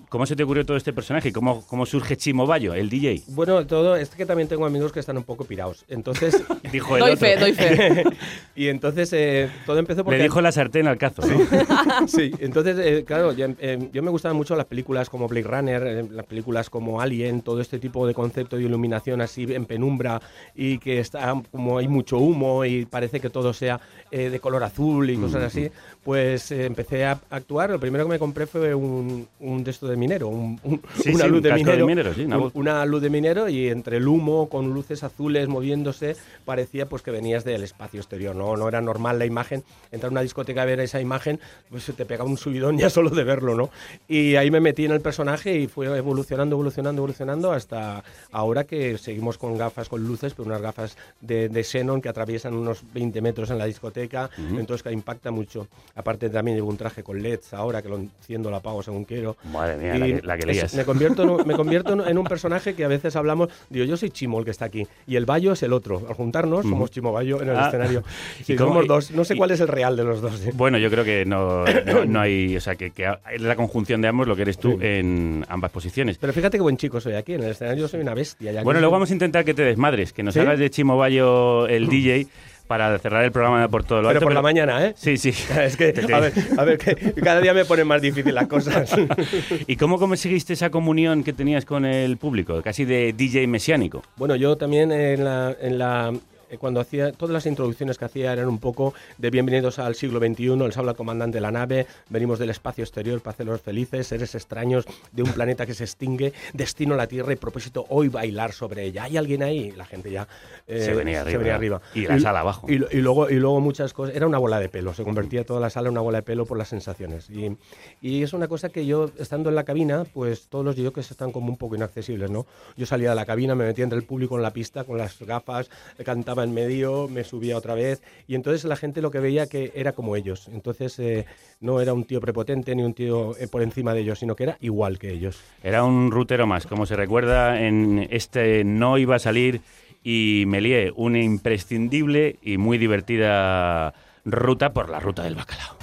[0.09, 1.31] ¿Cómo se te ocurrió todo este personaje?
[1.31, 3.23] ¿Cómo, cómo surge Chimo Bayo, el DJ?
[3.27, 5.85] Bueno, todo es que también tengo amigos que están un poco pirados.
[5.87, 7.27] Entonces, Dijo el Doy otro.
[7.27, 8.03] fe, doy fe.
[8.55, 11.21] y entonces eh, todo empezó porque Le dijo la sartén al cazo.
[11.25, 12.07] ¿no?
[12.07, 16.07] sí, entonces, eh, claro, eh, yo me gustaban mucho las películas como Blade Runner, eh,
[16.11, 20.21] las películas como Alien, todo este tipo de concepto de iluminación así en penumbra
[20.55, 23.79] y que está como hay mucho humo y parece que todo sea
[24.11, 25.69] eh, de color azul y cosas así.
[26.03, 27.69] Pues eh, empecé a actuar.
[27.69, 29.04] Lo primero que me compré fue un,
[29.39, 32.13] un de esto de minero, un- un- Sí, una sí, luz un de de minero,
[32.13, 36.15] sí, una un- luz de minero y entre el humo con luces azules moviéndose
[36.45, 40.11] parecía pues que venías del espacio exterior, no, no era normal la imagen, entrar a
[40.11, 41.39] una discoteca a ver esa imagen,
[41.69, 43.69] pues se te pega un subidón ya solo de verlo, ¿no?
[44.07, 48.97] Y ahí me metí en el personaje y fue evolucionando, evolucionando, evolucionando hasta ahora que
[48.97, 53.21] seguimos con gafas con luces, pero unas gafas de, de xenon que atraviesan unos 20
[53.21, 55.67] metros en la discoteca, entonces que impacta mucho.
[55.95, 59.35] Aparte también llevo un traje con LEDs ahora que lo enciendo, lo apago según quiero.
[59.51, 60.75] Madre mía, la que, la que es- lías.
[60.75, 63.97] me convierto, en un, me convierto en- un personaje que a veces hablamos, digo, yo
[63.97, 66.01] soy Chimo el que está aquí y el Bayo es el otro.
[66.07, 67.67] Al juntarnos somos Chimo Bayo en el Ah.
[67.67, 68.03] escenario.
[68.47, 69.11] ¿Y somos y- dos.
[69.11, 70.45] No sé cuál es el real de los dos.
[70.45, 70.51] ¿eh?
[70.53, 72.45] Bueno, yo creo que no, no, no hay.
[72.55, 76.17] O sea, que, que la conjunción de ambos lo que eres tú en ambas posiciones.
[76.17, 77.33] Pero fíjate qué buen chico soy aquí.
[77.33, 78.51] En el escenario soy una bestia.
[78.63, 80.39] Bueno, soy- luego vamos a intentar que te desmadres, que nos ¿Sí?
[80.39, 82.27] hagas de Chimo Bayo el DJ
[82.67, 84.25] para cerrar el programa por todo lo Pero alto.
[84.25, 84.93] por la mañana, ¿eh?
[84.97, 85.29] Sí, sí.
[85.61, 88.95] Es que, a ver, a ver, que cada día me ponen más difícil las cosas.
[89.67, 92.61] ¿Y cómo conseguiste esa comunión que tenías con el público?
[92.61, 94.01] Casi de DJ mesiánico.
[94.17, 96.13] Bueno, yo también en la, en la
[96.49, 100.19] eh, cuando hacía todas las introducciones que hacía eran un poco de bienvenidos al siglo
[100.19, 104.07] XXI, les habla el comandante de la nave, venimos del espacio exterior para hacerlos felices,
[104.07, 108.07] seres extraños de un planeta que se extingue, destino a la Tierra y propósito hoy
[108.09, 109.03] bailar sobre ella.
[109.03, 109.71] ¿Hay alguien ahí?
[109.71, 110.27] La gente ya
[110.67, 111.81] eh, Se venía arriba, arriba.
[111.93, 112.67] y la sala abajo.
[112.69, 115.59] Y, y luego, y luego muchas cosas, era una bola de pelo, se convertía toda
[115.59, 117.29] la sala en una bola de pelo por las sensaciones.
[117.29, 117.57] Y,
[118.01, 121.31] y es una cosa que yo, estando en la cabina, pues todos los que están
[121.31, 122.45] como un poco inaccesibles, ¿no?
[122.75, 125.19] Yo salía de la cabina, me metía entre el público en la pista con las
[125.19, 125.69] gafas,
[126.03, 129.71] cantaba en medio, me subía otra vez, y entonces la gente lo que veía que
[129.75, 130.49] era como ellos.
[130.51, 131.25] Entonces eh,
[131.59, 134.43] no era un tío prepotente ni un tío eh, por encima de ellos, sino que
[134.43, 135.39] era igual que ellos.
[135.63, 139.61] Era un rutero más, como se recuerda en este No iba a salir
[140.03, 143.93] y me lié, una imprescindible y muy divertida
[144.23, 145.77] ruta por la ruta del bacalao.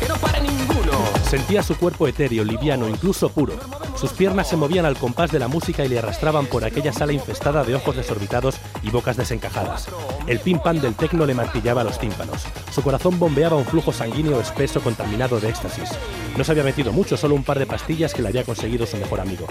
[0.00, 0.98] ¡Que no pare ninguno!
[1.24, 3.54] Sentía su cuerpo etéreo, liviano, incluso puro.
[3.94, 7.12] Sus piernas se movían al compás de la música y le arrastraban por aquella sala
[7.12, 9.88] infestada de ojos desorbitados y bocas desencajadas.
[10.26, 12.44] El pim pam del tecno le martillaba los tímpanos.
[12.72, 15.90] Su corazón bombeaba un flujo sanguíneo espeso contaminado de éxtasis.
[16.36, 18.96] No se había metido mucho, solo un par de pastillas que le había conseguido su
[18.96, 19.46] mejor amigo.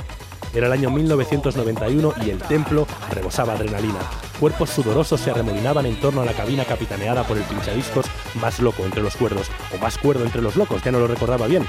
[0.53, 3.99] Era el año 1991 y el templo rebosaba adrenalina.
[4.39, 8.05] Cuerpos sudorosos se arremolinaban en torno a la cabina capitaneada por el pinchadiscos
[8.39, 11.47] más loco entre los cuerdos, o más cuerdo entre los locos, ya no lo recordaba
[11.47, 11.65] bien.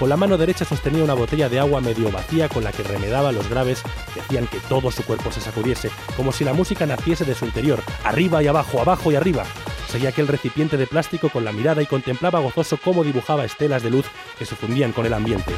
[0.00, 3.32] Con la mano derecha sostenía una botella de agua medio vacía con la que remedaba
[3.32, 3.82] los graves
[4.14, 7.44] que hacían que todo su cuerpo se sacudiese, como si la música naciese de su
[7.44, 9.44] interior, arriba y abajo, abajo y arriba.
[9.88, 13.90] Seguía aquel recipiente de plástico con la mirada y contemplaba gozoso cómo dibujaba estelas de
[13.90, 14.06] luz
[14.38, 15.52] que se fundían con el ambiente.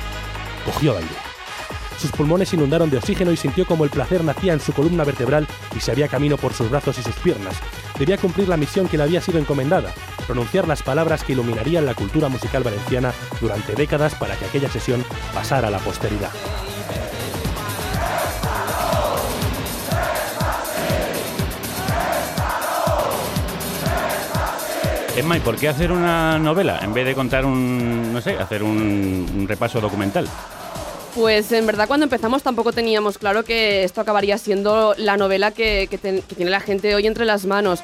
[0.64, 1.31] Cogió aire.
[2.02, 5.46] Sus pulmones inundaron de oxígeno y sintió como el placer nacía en su columna vertebral
[5.76, 7.54] y se abría camino por sus brazos y sus piernas.
[7.96, 9.94] Debía cumplir la misión que le había sido encomendada,
[10.26, 15.04] pronunciar las palabras que iluminarían la cultura musical valenciana durante décadas para que aquella sesión
[15.32, 16.32] pasara a la posteridad.
[25.16, 28.64] Emma, ¿y por qué hacer una novela en vez de contar un, no sé, hacer
[28.64, 30.26] un repaso documental?
[31.14, 35.86] Pues en verdad cuando empezamos tampoco teníamos claro que esto acabaría siendo la novela que,
[35.90, 37.80] que ten- que tiene la gente hoy entre las manos.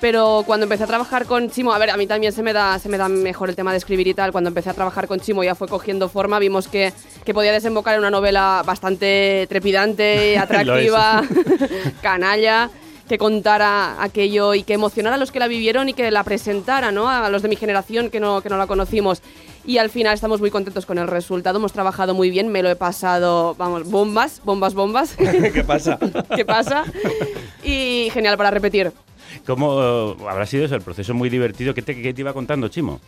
[0.00, 2.78] Pero cuando empecé a trabajar con Chimo, a ver, a mí también se me da,
[2.80, 4.32] se me da mejor el tema de escribir y tal.
[4.32, 6.92] Cuando empecé a trabajar con Chimo ya fue cogiendo forma, vimos que,
[7.24, 11.22] que podía desembocar en una novela bastante trepidante, atractiva,
[12.02, 12.70] canalla,
[13.08, 16.90] que contara aquello y que emocionara a los que la vivieron y que la presentara,
[16.90, 17.08] ¿no?
[17.08, 19.22] A los de mi generación que no, que no la conocimos.
[19.66, 21.58] Y al final estamos muy contentos con el resultado.
[21.58, 25.16] Hemos trabajado muy bien, me lo he pasado, vamos, bombas, bombas, bombas.
[25.52, 25.98] ¿Qué pasa?
[26.36, 26.84] ¿Qué pasa?
[27.62, 28.92] Y genial para repetir.
[29.46, 30.74] ¿Cómo eh, habrá sido eso?
[30.74, 31.74] El proceso muy divertido.
[31.74, 33.00] ¿Qué te, qué te iba contando, Chimo?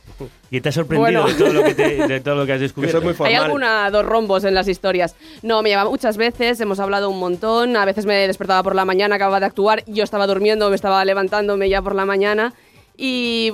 [0.50, 1.28] ¿Y te ha sorprendido Bueno.
[1.28, 3.24] de, todo lo que te- de todo lo que has descubierto?
[3.24, 5.14] Hay alguna, dos rombos en las historias.
[5.42, 8.84] No, me llamaba muchas veces, hemos hablado un montón, a veces me despertaba por la
[8.84, 12.54] mañana, acababa de actuar, yo estaba durmiendo, me estaba levantándome ya por la mañana
[12.96, 13.52] y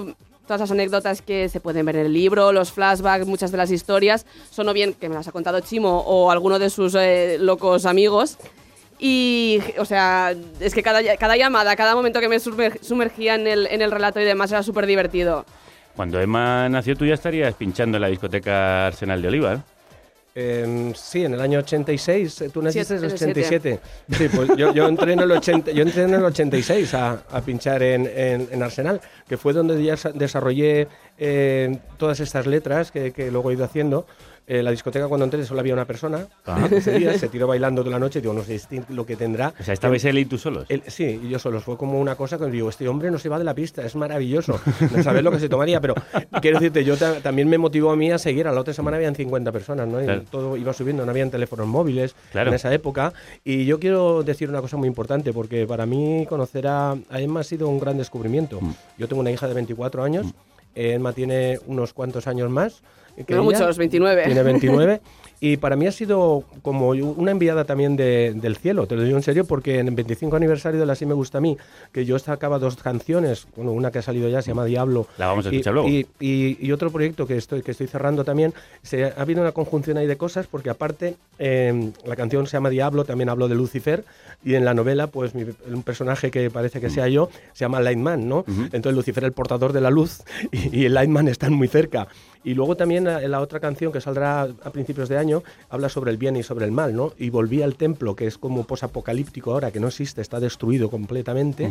[0.53, 3.71] todas las anécdotas que se pueden ver en el libro, los flashbacks, muchas de las
[3.71, 7.38] historias, son o bien que me las ha contado Chimo o alguno de sus eh,
[7.41, 8.37] locos amigos.
[8.99, 13.47] Y, o sea, es que cada, cada llamada, cada momento que me sumer- sumergía en
[13.47, 15.47] el, en el relato y demás era súper divertido.
[15.97, 19.65] Cuando Emma nació, tú ya estarías pinchando en la discoteca Arsenal de Oliva.
[20.35, 23.81] Eh, sí, en el año 86, eh, tú naciste en el Siete, el 87.
[24.16, 27.40] Sí, pues yo, yo entré en el 80, yo entré en el 86 a, a
[27.42, 32.90] pinchar en, en- en Arsenal, que fue donde ya sa- desarrollé eh, todas estas letras
[32.90, 34.07] que, que luego he ido haciendo.
[34.46, 36.26] Eh, la discoteca cuando entré solo había una persona.
[36.46, 36.68] Ah.
[36.70, 38.20] Ese día se tiró bailando toda la noche.
[38.20, 39.55] Digo, no sé lo que tendrá.
[39.59, 40.66] O sea, estabais él y tú solos.
[40.68, 41.61] Él- sí, y yo solo.
[41.61, 43.94] Fue como una cosa que digo, este hombre no se va de la pista, es
[43.94, 44.61] maravilloso.
[44.94, 45.94] No sabes lo que se tomaría, pero
[46.40, 48.48] quiero decirte, yo ta- también me motivó a mí a seguir.
[48.48, 50.00] A la otra semana habían 50 personas, ¿no?
[50.02, 50.22] Y Claro.
[50.31, 52.50] todo iba subiendo, no habían teléfonos móviles Claro.
[52.50, 53.12] en esa época.
[53.44, 57.40] Y yo quiero decir una cosa muy importante, porque para mí conocer a, a Emma
[57.40, 58.61] ha sido un gran descubrimiento.
[58.61, 58.74] Mm.
[58.98, 60.26] Yo tengo una hija de 24 años,
[60.74, 62.83] Emma tiene unos cuantos años más.
[63.27, 64.25] Que No muchos, 29.
[64.25, 65.01] Tiene 29.
[65.44, 69.16] Y para mí ha sido como una enviada también de- del cielo, te lo digo
[69.16, 71.59] en serio, porque en el 25 aniversario de la Sí Me Gusta a mí,
[71.90, 75.09] que yo sacaba dos canciones, bueno, una que ha salido ya, se llama Diablo.
[75.18, 75.88] La vamos a y- escuchar luego.
[75.88, 79.51] Y, y- y otro proyecto que estoy, que estoy cerrando también, se, ha habido una
[79.51, 83.57] conjunción ahí de cosas, porque aparte eh, la canción se llama Diablo, también hablo de
[83.57, 84.05] Lucifer,
[84.44, 87.81] y en la novela, pues mi- un personaje que parece que sea yo, se llama
[87.81, 88.44] Lightman, ¿no?
[88.46, 90.22] Entonces Lucifer el portador de la luz
[90.53, 92.07] y, y el Lightman están muy cerca.
[92.44, 96.11] Y luego también la, la otra canción que saldrá a principios de año habla sobre
[96.11, 97.12] el bien y sobre el mal, ¿no?
[97.18, 101.70] Y volví al templo, que es como posapocalíptico ahora, que no existe, está destruido completamente,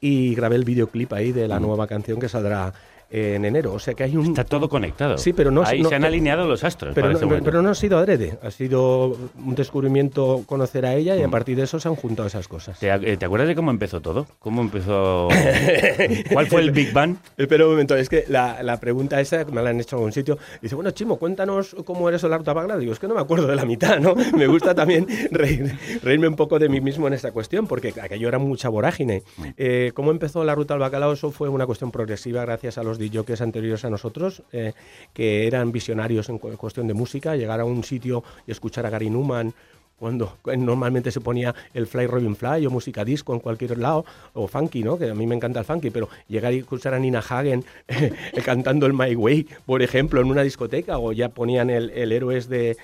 [0.00, 2.72] y grabé el videoclip ahí de la nueva canción que saldrá
[3.10, 3.72] en enero.
[3.72, 4.26] O sea que hay un...
[4.26, 5.18] Está todo conectado.
[5.18, 6.94] Sí, pero no- Ahí no- se han alineado los astros.
[6.94, 7.44] Pero no, momento.
[7.44, 11.56] pero no ha sido adrede, ha sido un descubrimiento conocer a ella y a partir
[11.56, 12.78] de eso se han juntado esas cosas.
[12.78, 14.26] ¿Te, eh, te acuerdas de cómo empezó todo?
[14.38, 15.28] ¿Cómo empezó?
[16.32, 17.16] ¿Cuál fue el Big Bang?
[17.36, 20.12] Espera un momento, es que la, la pregunta esa me la han hecho en algún
[20.12, 20.38] sitio.
[20.60, 22.78] Dice, bueno, Chimo, cuéntanos cómo eres el Ruta Bagdad.
[22.78, 24.14] Digo, es que no me acuerdo de la mitad, ¿no?
[24.36, 28.28] Me gusta también reír- reírme un poco de mí mismo en esta cuestión, porque aquello
[28.28, 29.22] era mucha vorágine.
[29.56, 31.12] Eh, ¿Cómo empezó la Ruta al Bacalao?
[31.12, 34.72] Eso fue una cuestión progresiva gracias a los DJs anteriores a nosotros, eh,
[35.14, 38.90] que eran visionarios en cu- cuestión de música, llegar a un sitio y escuchar a
[38.90, 39.54] Gary Newman,
[39.98, 44.46] cuando normalmente se ponía el Fly Robin Fly o música disco en cualquier lado, o
[44.46, 44.96] funky, ¿no?
[44.96, 48.12] Que a mí me encanta el funky, pero llegar y escuchar a Nina Hagen eh,
[48.44, 52.48] cantando el My Way, por ejemplo, en una discoteca, o ya ponían el, el Héroes
[52.48, 52.76] de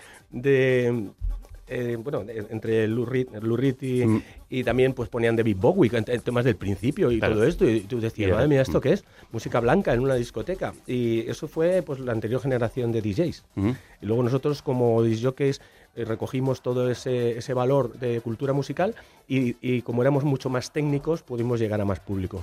[1.66, 4.22] eh, bueno, entre Lou Reed, Lou Reed y, Mm.
[4.50, 5.90] y también pues ponían David Bowie,
[6.22, 7.34] temas del principio y Claro.
[7.34, 8.82] todo esto, y tú decías, madre mía, ¿esto mm.
[8.82, 9.04] qué es?
[9.32, 10.74] Música blanca en una discoteca.
[10.86, 13.44] Y eso fue pues la anterior generación de DJs.
[13.56, 13.68] Ujú.
[14.02, 15.60] Y luego nosotros como disjockeys
[15.96, 18.94] eh, recogimos todo ese, ese valor de cultura musical
[19.28, 22.42] y, y como éramos mucho más técnicos pudimos llegar a más público.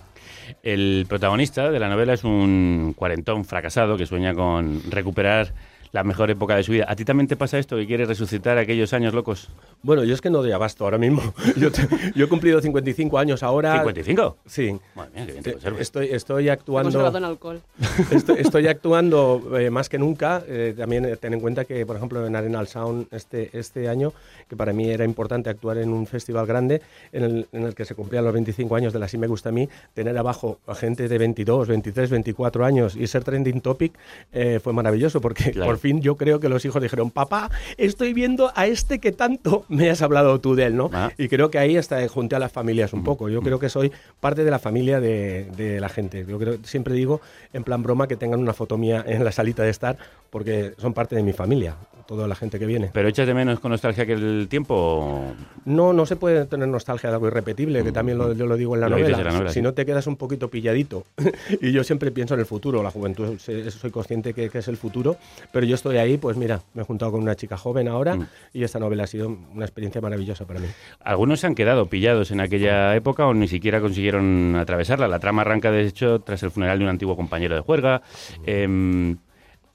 [0.64, 5.54] El protagonista de la novela es un cuarentón fracasado que sueña con recuperar
[5.92, 6.86] la mejor época de su vida.
[6.88, 9.50] ¿A ti también te pasa esto que quieres resucitar aquellos años locos?
[9.84, 11.22] Bueno, yo es que no doy abasto ahora mismo.
[11.58, 13.84] Yo, te- yo he cumplido 55 años ahora.
[13.84, 14.36] ¿55?
[14.46, 14.78] Sí.
[14.96, 15.82] Madre mía, qué bien te conservas.
[15.82, 17.18] Estoy, estoy actuando.
[17.18, 17.62] en alcohol.
[18.12, 20.44] Estoy, estoy actuando eh, más que nunca.
[20.48, 24.14] Eh, también eh, ten en cuenta que, por ejemplo, en Arenal Sound este, este año,
[24.48, 27.86] que para mí era importante actuar en un festival grande en el, en el que
[27.86, 30.76] se cumplían los 25 años de la Sí Me Gusta a mí, tener abajo a
[30.76, 33.94] gente de 22, 23, 24 años y ser trending topic
[34.32, 35.72] eh, fue maravilloso porque Claro.
[35.72, 39.66] por fin yo creo que los hijos dijeron, papá, estoy viendo a este que tanto
[39.68, 40.90] me has hablado tú de él, ¿no?
[40.94, 41.12] Ah.
[41.18, 43.28] Y creo que ahí hasta junté a las familias un poco.
[43.28, 46.26] Yo creo que soy parte de la familia de, de la gente.
[46.28, 47.20] Yo creo, siempre digo,
[47.52, 49.98] en plan broma, que tengan una foto mía en la salita de estar,
[50.30, 51.76] porque son parte de mi familia,
[52.08, 52.90] toda la gente que viene.
[52.94, 55.34] ¿Pero echas de menos con nostalgia que el tiempo?
[55.66, 58.76] No, no se puede tener nostalgia de algo irrepetible, que también lo, yo lo digo
[58.76, 59.18] en la Lo novela.
[59.18, 59.62] en la novela, si sí.
[59.62, 61.06] no te quedas un poquito pilladito.
[61.62, 64.78] y yo siempre pienso en el futuro, la juventud, soy consciente que, que es el
[64.78, 65.18] futuro,
[65.52, 68.28] pero yo estoy ahí, pues mira, me he juntado con una chica joven ahora Mm.
[68.54, 70.68] y esta novela ha sido una experiencia maravillosa para mí.
[71.00, 75.08] Algunos se han quedado pillados en aquella época o ni siquiera consiguieron atravesarla.
[75.08, 78.02] La trama arranca, de hecho, tras el funeral de un antiguo compañero de juerga.
[78.46, 79.18] Em,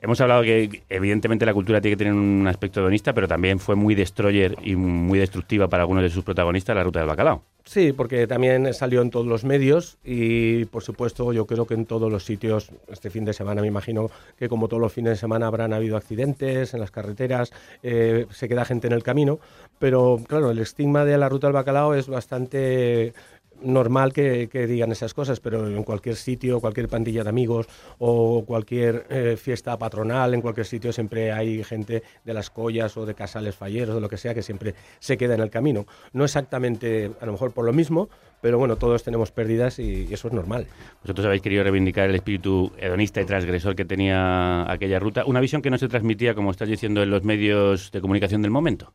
[0.06, 3.74] hemos hablado que, evidentemente, la cultura tiene que tener un aspecto hedonista, pero también fue
[3.74, 7.42] muy destroyer y muy destructiva para algunos de sus protagonistas la ruta del bacalao.
[7.64, 11.86] Sí, porque también salió en todos los medios y, por supuesto, yo creo que en
[11.86, 15.16] todos los sitios, este fin de semana me imagino que como todos los fines de
[15.16, 19.40] semana habrán habido accidentes en las carreteras, eh, se queda gente en el camino,
[19.80, 23.12] pero claro, el estigma de la ruta del bacalao es bastante
[23.62, 27.66] normal que, digan esas cosas, pero en cualquier sitio, cualquier pandilla de amigos
[27.98, 33.06] o cualquier eh, fiesta patronal, en cualquier sitio siempre hay gente de las collas o
[33.06, 35.86] de casales falleros, de lo que sea, que siempre se queda en el camino.
[36.12, 38.08] No exactamente, a lo mejor por lo mismo,
[38.40, 40.66] pero bueno, todos tenemos pérdidas y, y eso es normal.
[41.02, 45.62] Vosotros habéis querido reivindicar el espíritu hedonista y transgresor que tenía aquella ruta, una visión
[45.62, 48.92] que no se transmitía, como estás diciendo, en los medios de comunicación del momento.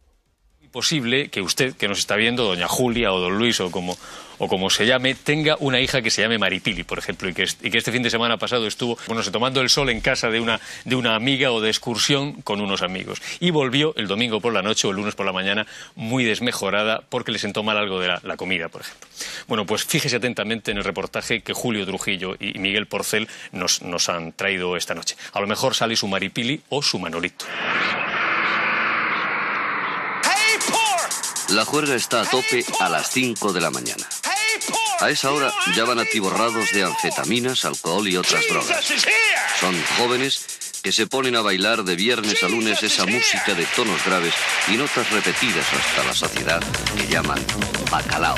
[0.71, 3.97] Posible que usted, que nos está viendo, doña Julia o don Luis o como,
[4.37, 7.45] o como se llame, tenga una hija que se llame Maripili, por ejemplo, y que,
[7.61, 10.29] y que este fin de semana pasado estuvo, bueno, se tomando el sol en casa
[10.29, 13.21] de una, de una amiga o de excursión con unos amigos.
[13.39, 17.03] Y volvió el domingo por la noche o el lunes por la mañana muy desmejorada
[17.07, 19.07] porque le sentó mal algo de la, la comida, por ejemplo.
[19.47, 24.09] Bueno, pues fíjese atentamente en el reportaje que Julio Trujillo y Miguel Porcel nos, nos
[24.09, 25.15] han traído esta noche.
[25.33, 27.45] A lo mejor sale su Maripili o su Manolito.
[31.51, 34.07] La juerga está a tope a las 5 de la mañana.
[35.01, 38.85] A esa hora ya van atiborrados de anfetaminas, alcohol y otras drogas.
[39.59, 40.45] Son jóvenes
[40.81, 44.33] que se ponen a bailar de viernes a lunes esa música de tonos graves
[44.69, 46.61] y notas repetidas hasta la saciedad
[46.95, 47.39] que llaman
[47.91, 48.37] bacalao.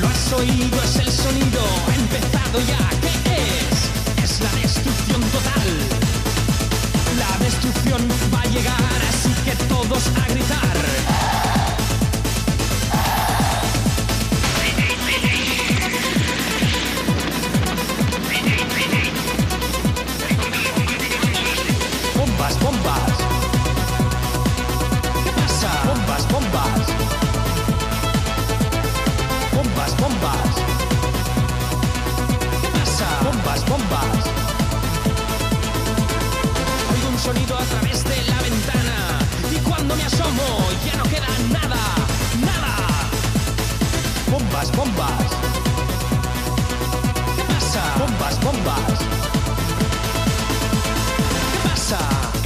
[0.00, 2.90] Lo has oído, es el sonido, ha empezado ya.
[3.24, 4.30] ¿Qué es?
[4.30, 5.78] Es la destrucción total.
[7.18, 10.87] La destrucción va a así que todos a gritar.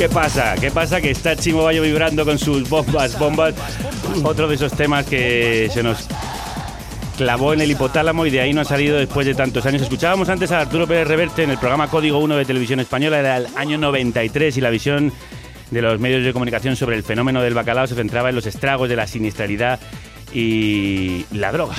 [0.03, 0.57] ¿Qué pasa?
[0.61, 1.01] ¿Qué pasa?
[1.01, 3.55] Que está Chimo Bayo vibrando con sus bombas, bombas.
[4.25, 6.09] Otro de esos temas que se nos
[7.17, 9.81] clavó en el hipotálamo y de ahí no ha salido después de tantos años.
[9.81, 13.37] Escuchábamos antes a Arturo Pérez Reverte en el programa Código 1 de Televisión Española, era
[13.37, 15.13] el año 93 y la visión
[15.71, 18.89] de los medios de comunicación sobre el fenómeno del bacalao se centraba en los estragos
[18.89, 19.79] de la siniestralidad
[20.35, 21.77] y la droga.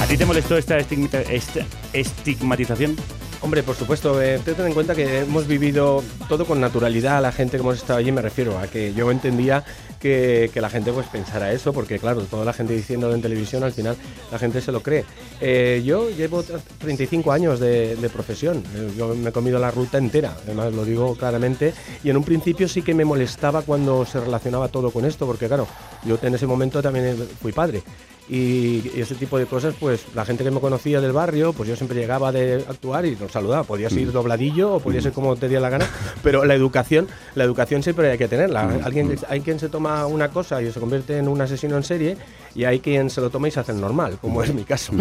[0.00, 2.96] ¿A ti te molestó esta, estigmatización?
[3.42, 7.56] Hombre, por supuesto, eh, ten en cuenta que hemos vivido todo con naturalidad, la gente
[7.56, 9.64] que hemos estado allí me refiero a que yo entendía
[9.98, 13.72] que, la gente pues pensara eso, porque claro, toda la gente diciéndolo en televisión, al
[13.72, 13.96] final
[14.30, 15.04] la gente se lo cree.
[15.40, 16.44] Eh, yo llevo
[16.78, 20.84] 35 años de, de profesión, eh, yo me he comido la ruta entera, además lo
[20.84, 21.74] digo claramente,
[22.04, 25.48] y en un principio sí que me molestaba cuando se relacionaba todo con esto, porque
[25.48, 25.66] claro,
[26.04, 27.82] yo en ese momento también fui padre.
[28.28, 31.68] Y, y ese tipo de cosas, pues la gente que me conocía del barrio, pues
[31.68, 33.64] yo siempre llegaba de actuar y nos saludaba.
[33.64, 35.86] Podías ir dobladillo o podías ir como te diera la gana,
[36.22, 38.80] pero la educación, la educación siempre hay que tenerla.
[38.84, 42.16] Alguien, hay quien se toma una cosa y se convierte en un asesino en serie
[42.54, 44.92] y hay quien se lo toma y se hace el normal, como es mi caso.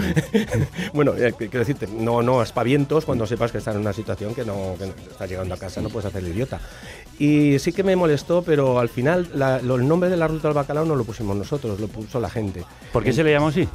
[0.93, 4.45] bueno, eh, quiero decirte, no, no aspavientos cuando sepas que estás en una situación que
[4.45, 6.59] no, que no- estás llegando a casa, no puedes hacer el idiota.
[7.19, 10.47] Y sí que me molestó, pero al final la- lo- el nombre de la ruta
[10.47, 12.63] del bacalao no lo pusimos nosotros, lo puso la gente.
[12.91, 13.67] ¿Por qué se le llamó así?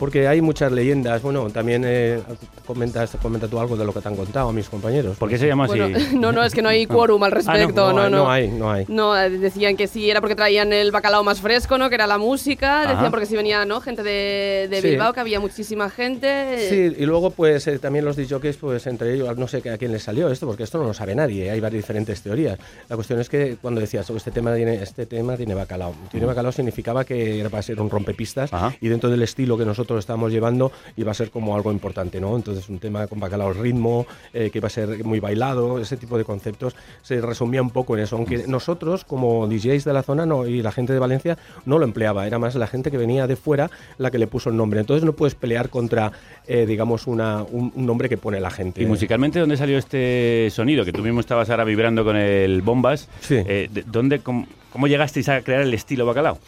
[0.00, 1.22] Porque hay muchas leyendas.
[1.22, 2.18] Bueno, también eh,
[2.66, 5.16] comentas, comenta tú algo de lo que te han contado a mis compañeros.
[5.18, 7.92] ¿Por qué se llama Bueno, no, no, es que no hay quórum al respecto, Ah,
[7.92, 8.30] no, no, no, no.
[8.30, 8.86] hay, no hay.
[8.88, 11.88] No, eh, decían que sí, era porque traían el bacalao más fresco, ¿no?
[11.90, 12.82] Que era la música.
[12.82, 12.92] Ajá.
[12.94, 13.80] Decían porque sí venía, ¿no?
[13.80, 14.88] Gente de, de Sí.
[14.88, 16.66] Bilbao, que había muchísima gente.
[16.70, 19.92] Sí, y luego pues eh, también los disjockeys, pues entre ellos, no sé a quién
[19.92, 22.58] les salió esto, porque esto no lo sabe nadie, hay varias diferentes teorías.
[22.88, 25.94] La cuestión es que cuando decías, "Oh, este tema tiene, este tema tiene bacalao.
[26.10, 29.89] Tiene bacalao significaba que era para ser un rompepistas y dentro del estilo que nosotros
[29.98, 32.36] estábamos llevando iba a ser como algo importante, ¿no?
[32.36, 36.16] Entonces un tema con bacalao ritmo, eh, que iba a ser muy bailado, ese tipo
[36.16, 40.26] de conceptos se resumía un poco en eso, aunque nosotros como DJs de la zona
[40.26, 43.26] no, y la gente de Valencia no lo empleaba, era más la gente que venía
[43.26, 44.80] de fuera la que le puso el nombre.
[44.80, 46.12] Entonces no puedes pelear contra,
[46.46, 48.82] eh, digamos, una, un, un nombre que pone la gente.
[48.82, 50.84] ¿Y musicalmente dónde salió este sonido?
[50.84, 53.08] Que tú mismo estabas ahora vibrando con el bombas.
[53.20, 53.36] Sí.
[53.46, 56.38] Eh, de- ¿dónde, cómo, cómo llegasteis a crear el estilo bacalao?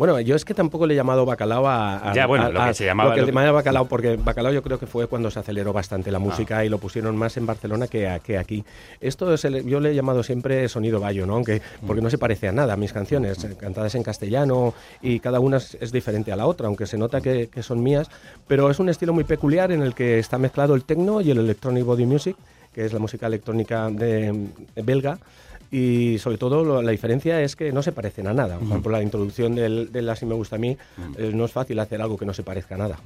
[0.00, 2.10] Bueno, yo es que tampoco le he llamado bacalao a...
[2.10, 4.62] a- Ya, bueno, a- lo que se llamaba- Lo que lo bacalao, porque bacalao yo
[4.62, 7.86] creo que fue cuando se aceleró bastante la música y lo pusieron más en Barcelona
[7.86, 8.64] que, a- que aquí.
[8.98, 11.34] Esto es el- yo le he llamado siempre sonido bayo, ¿no?
[11.34, 15.20] Aunque, porque no se parece a nada a mis canciones, eh, cantadas en castellano y
[15.20, 18.08] cada una es, es diferente a la otra, aunque se nota que, que son mías,
[18.48, 21.36] pero es un estilo muy peculiar en el que está mezclado el techno y el
[21.40, 22.36] electronic body music,
[22.72, 24.32] que es la música electrónica de,
[24.74, 25.18] de belga.
[25.72, 28.56] Y sobre todo lo- la diferencia es que no se parecen a nada.
[28.58, 30.76] Por ejemplo, la introducción del, del Así me gusta a mí,
[31.16, 32.98] eh, no es fácil hacer algo que no se parezca a nada.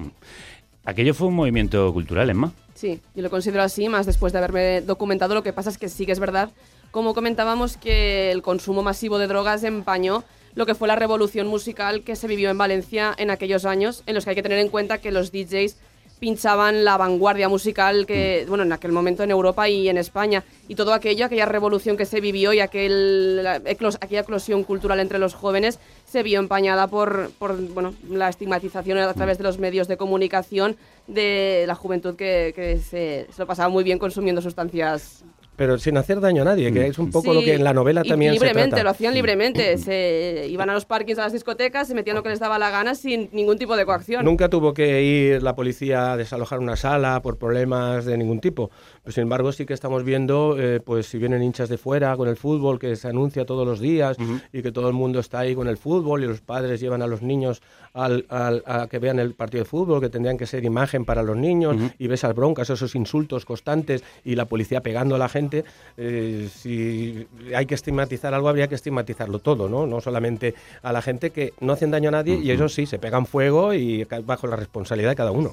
[0.86, 2.52] Aquello fue un movimiento cultural, Emma.
[2.74, 5.34] Sí, yo lo considero así, más después de haberme documentado.
[5.34, 6.50] Lo que pasa es que sí que es verdad,
[6.90, 10.24] como comentábamos, que el consumo masivo de drogas empañó
[10.54, 14.14] lo que fue la revolución musical que se vivió en Valencia en aquellos años, en
[14.14, 15.76] los que hay que tener en cuenta que los DJs
[16.24, 20.42] pinchaban la vanguardia musical que, bueno, en aquel momento en Europa y en España.
[20.68, 25.18] Y todo aquello, aquella revolución que se vivió y aquel, eclos- aquella eclosión cultural entre
[25.18, 29.86] los jóvenes se vio empañada por, por bueno, la estigmatización a través de los medios
[29.86, 35.24] de comunicación de la juventud que, que se, se lo pasaba muy bien consumiendo sustancias
[35.56, 38.02] Pero sin hacer daño a nadie, que es un poco lo que en la novela
[38.04, 38.82] y también se libremente, trata.
[38.82, 39.78] lo hacían libremente.
[39.78, 42.70] Se iban a los parkings, a las discotecas, se metían lo que les daba la
[42.70, 44.24] gana sin ningún tipo de coacción.
[44.24, 48.70] Nunca tuvo que ir la policía a desalojar una sala por problemas de ningún tipo.
[49.04, 52.26] Pero sin embargo, sí que estamos viendo, eh, pues si vienen hinchas de fuera con
[52.26, 54.16] el fútbol, que se anuncia todos los días
[54.50, 57.06] y que todo el mundo está ahí con el fútbol y los padres llevan a
[57.06, 57.60] los niños
[57.92, 61.22] al, al- a que vean el partido de fútbol, que tendrían que ser imagen para
[61.22, 65.28] los niños, y ves esas broncas, esos insultos constantes y la policía pegando a la
[65.28, 65.64] gente.
[65.98, 69.86] eh, si hay que estigmatizar algo, habría que estigmatizarlo todo, ¿no?
[69.86, 72.98] No solamente a la gente que no hacen daño a nadie y ellos sí, se
[72.98, 75.52] pegan fuego y bajo la responsabilidad de cada uno.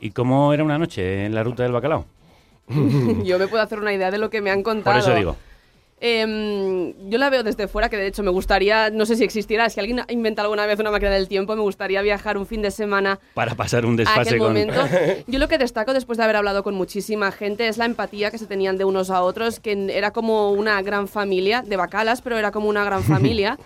[0.00, 2.06] ¿Y cómo era una noche en la ruta del bacalao?
[3.24, 4.94] Yo me puedo hacer una idea de lo que me han contado.
[4.94, 5.36] Por eso digo.
[6.04, 9.70] Em, yo la veo desde fuera, que de hecho me gustaría, no sé si existiera,
[9.70, 12.60] si alguien ha inventado alguna vez una máquina del tiempo, me gustaría viajar un fin
[12.60, 14.48] de semana Para pasar un a desfase aquel con...
[14.48, 14.80] momento.
[15.28, 18.38] Yo lo que destaco después de haber hablado con muchísima gente es la empatía que
[18.38, 22.36] se tenían de unos a otros, que era como una gran familia de bacalas, pero
[22.36, 23.56] era como una gran familia.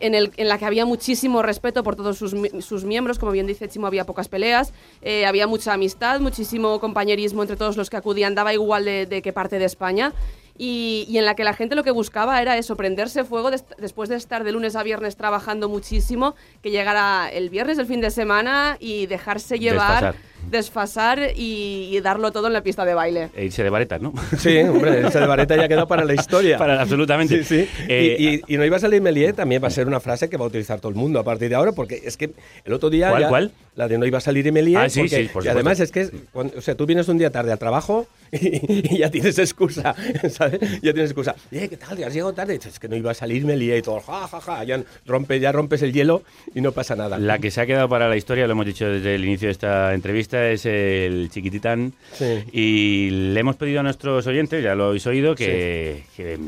[0.00, 3.46] En, el, en la que había muchísimo respeto por todos sus, sus miembros, como bien
[3.46, 4.72] dice Chimo, había pocas peleas,
[5.02, 9.20] eh, había mucha amistad, muchísimo compañerismo entre todos los que acudían, daba igual de, de
[9.20, 10.12] qué parte de España,
[10.56, 13.64] y, y en la que la gente lo que buscaba era eso, prenderse fuego des-
[13.78, 18.00] después de estar de lunes a viernes trabajando muchísimo, que llegara el viernes, el fin
[18.00, 20.14] de semana, y dejarse llevar.
[20.50, 23.30] Desfasar y, y darlo todo en la pista de baile.
[23.36, 24.12] E irse de varetas, ¿no?
[24.38, 26.58] Sí, hombre, ese de vareta ya quedó para la historia.
[26.60, 27.42] Para, absolutamente.
[27.44, 27.68] Sí, sí.
[27.88, 30.28] Eh, y, y- y no iba a salir Melié también va a ser una frase
[30.28, 32.30] que va a utilizar todo el mundo a partir de ahora, porque es que
[32.64, 33.08] el otro día.
[33.10, 33.52] ¿Cuál, ya- cuál?
[33.76, 34.76] La de no iba a salir Melié.
[34.76, 37.18] Ah, sí, porque- sí, por Y además es que, cuando- o sea, tú vienes un
[37.18, 39.94] día tarde al trabajo y, y ya tienes excusa,
[40.30, 40.60] ¿sabes?
[40.82, 41.34] Ya tienes excusa.
[41.50, 42.02] Eh, ¿qué tal?
[42.04, 42.56] ¿Has llegado tarde?
[42.62, 44.64] Es que no iba a salir Melié y todo, ja, ja, ja.
[44.64, 46.22] Ya, rompe, ya rompes el hielo
[46.54, 47.18] y no pasa nada.
[47.18, 49.52] La que se ha quedado para la historia, lo hemos dicho desde el inicio de
[49.52, 51.92] esta entrevista, es el Chiquititán.
[52.12, 52.44] Sí.
[52.52, 56.38] Y le hemos pedido a nuestros oyentes, ya lo habéis oído, que, que,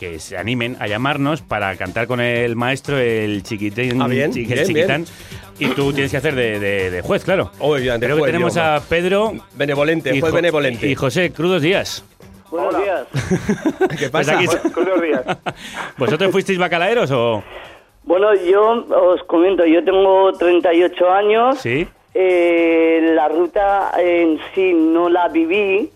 [0.00, 4.00] que se animen a llamarnos para cantar con el maestro el Chiquitín.
[4.00, 5.04] Ah, bien, Chiqui- bien, el Chiquitán.
[5.58, 5.70] bien.
[5.70, 7.50] Y tú tienes que hacer de, de- de juez, claro.
[7.60, 9.32] Obviamente, Creo que tenemos a Pedro.
[9.54, 10.88] Benevolente, y juez Jo- benevolente.
[10.88, 12.04] Y José, crudos días.
[12.50, 13.06] Buenos días.
[13.98, 14.38] ¿Qué Pues pasa?
[14.38, 15.22] aquí- Buenos días.
[15.98, 17.42] ¿Vosotros fuisteis bacalaeros o...?
[18.06, 21.58] Bueno, yo os comento, yo tengo 38 años.
[21.58, 21.86] Sí.
[22.14, 25.90] Eh, la ruta en sí no la viví,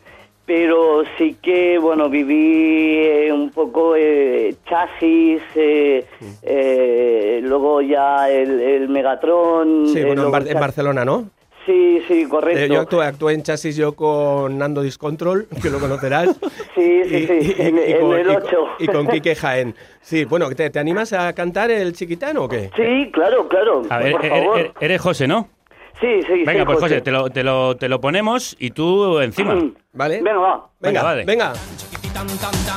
[0.44, 6.04] pero sí que, bueno, viví eh, un poco eh, chasis, eh,
[6.42, 9.86] eh, luego ya el, el Megatron.
[9.88, 11.30] Sí, bueno, en, Bar- Barcelona, ¿no?
[11.66, 12.60] Sí, sí, correcto.
[12.62, 16.28] Eh, yo actué, actué en chasis yo con Nando Discontrol, que lo conocerás.
[16.74, 18.66] Sí, sí, sí, en- con, el y con- ocho.
[18.78, 19.74] y con Quique Jaén.
[20.00, 22.70] Sí, bueno, ¿te, te animas a cantar el chiquitano o qué?
[22.76, 23.82] Sí, claro, claro.
[23.90, 24.58] A ver, por er- favor.
[24.60, 25.48] er- eres José, ¿no?
[26.00, 29.18] Sí, sí, Venga, sí, pues José, te lo, te, lo, te lo ponemos y tú
[29.20, 29.56] encima.
[29.92, 30.22] ¿Vale?
[30.22, 30.70] Venga, va.
[30.80, 31.24] Venga, vale.
[31.24, 31.52] Venga.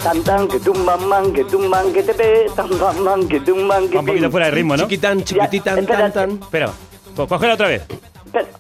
[0.03, 3.87] Tan tan que tumban man, que tumban que te pe, tan ban man, que tumban
[3.87, 4.83] que Va un poquito fuera de ritmo, ¿no?
[4.83, 6.31] Chiquitán, chiquititán, tan, tan.
[6.31, 6.71] Espera,
[7.15, 7.83] cógela otra vez.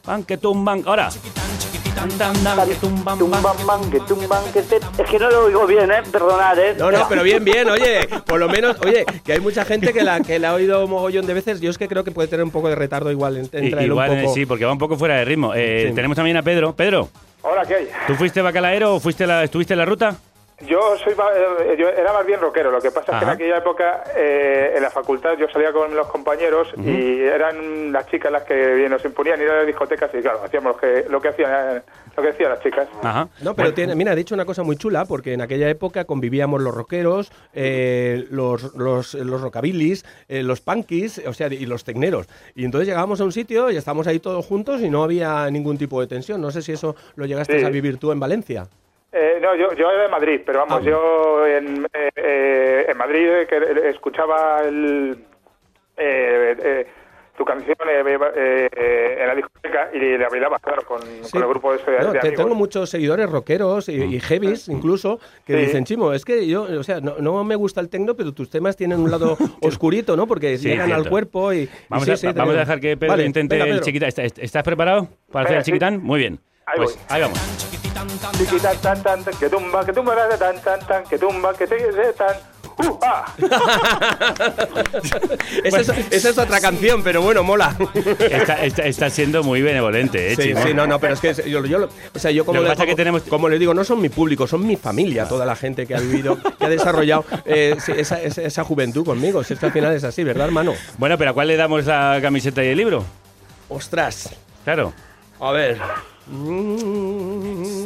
[0.03, 0.83] Pan que tumban.
[0.85, 1.09] Ahora.
[1.09, 4.77] Tan, tan, tan, que tumban, Tumban man, que tumban que te...
[4.77, 6.01] Es que no lo oigo bien, ¿eh?
[6.11, 6.75] Perdonad, ¿eh?
[6.77, 10.03] No, no, pero bien, bien, oye, por lo menos, oye, que hay mucha gente que
[10.03, 11.59] la, que la ha oído mogollón de veces.
[11.61, 13.37] Yo es que creo que puede tener un poco de retardo igual.
[13.37, 14.33] en- él Igual, un poco.
[14.33, 15.53] sí, porque va un poco fuera de ritmo.
[15.55, 15.95] Eh, Sí.
[15.95, 16.73] Tenemos también a Pedro.
[16.75, 17.09] Pedro,
[17.41, 17.89] Hola, ¿qué hay?
[18.07, 20.15] ¿tú fuiste bacalaero o fuiste la, estuviste en la ruta?
[20.67, 23.57] Yo soy eh, yo era más bien rockero, lo que pasa es que en aquella
[23.57, 28.43] época eh, en la facultad yo salía con los compañeros y eran las chicas las
[28.43, 31.83] que nos imponían ir a las discotecas y claro, hacíamos lo que, lo que hacían
[32.15, 32.87] lo que decían las chicas.
[33.01, 33.27] Ajá.
[33.41, 36.61] No, pero tiene, mira, ha dicho una cosa muy chula, porque en aquella época convivíamos
[36.61, 42.27] los rockeros, eh, los, los, los rockabilis, eh, los punkies, o sea, y los tecneros.
[42.53, 45.77] Y entonces llegábamos a un sitio y estábamos ahí todos juntos y no había ningún
[45.77, 46.41] tipo de tensión.
[46.41, 47.65] No sé si eso lo llegaste Sí.
[47.65, 48.67] a vivir tú en Valencia.
[49.13, 50.89] Eh, no, yo, yo era de Madrid, pero vamos, Ah.
[50.89, 55.17] yo en, eh, eh, en Madrid eh, que eh, escuchaba el,
[55.97, 56.87] eh, eh,
[57.37, 58.03] tu canción eh,
[58.35, 61.31] eh, eh, en la discoteca y la bailaba, claro, con, Sí.
[61.31, 62.43] con el grupo ese de, No, de te- amigos.
[62.45, 65.59] tengo muchos seguidores rockeros y, y heavies incluso que Sí.
[65.65, 68.49] dicen, Chimo, es que yo, o sea, no, no me gusta el tecno, pero tus
[68.49, 70.25] temas tienen un lado oscurito, ¿no?
[70.27, 71.63] Porque Sí, llegan al cuerpo y...
[71.63, 73.81] y Vamos, sí, a, sí, vamos a tenemos- dejar que Pedro Vale, intente venga, el
[73.81, 74.09] chiquitán.
[74.37, 75.71] ¿Estás, preparado para hacer el sí.
[75.71, 76.01] chiquitán?
[76.01, 76.39] Muy bien.
[76.65, 77.05] Ahí pues voy.
[77.09, 77.80] ahí vamos.
[78.37, 81.67] Chiqui tan tan tan que tumba, que tumba, tan tan tan tan, que tumba, que
[81.67, 82.35] se se tan.
[82.77, 83.25] ¡Uh, ah!
[85.63, 87.75] Esa, es, esa es otra canción, pero bueno, mola.
[88.19, 91.63] Está, está- está siendo muy benevolente, ¿eh, Sí, sí, no, no, pero es que yo,
[91.65, 93.49] yo lo- o sea, yo como, Lo que le, pasa es que como- tenemos- como
[93.49, 96.37] les digo, no son mi público, son mi familia, toda la gente que ha vivido,
[96.57, 99.43] que ha desarrollado eh, esa, esa- esa juventud conmigo.
[99.43, 100.73] Si es que al final es así, ¿verdad, hermano?
[100.97, 103.03] Bueno, pero ¿a cuál le damos la camiseta y el libro?
[103.69, 104.29] Ostras.
[104.63, 104.93] Claro.
[105.39, 105.77] A ver.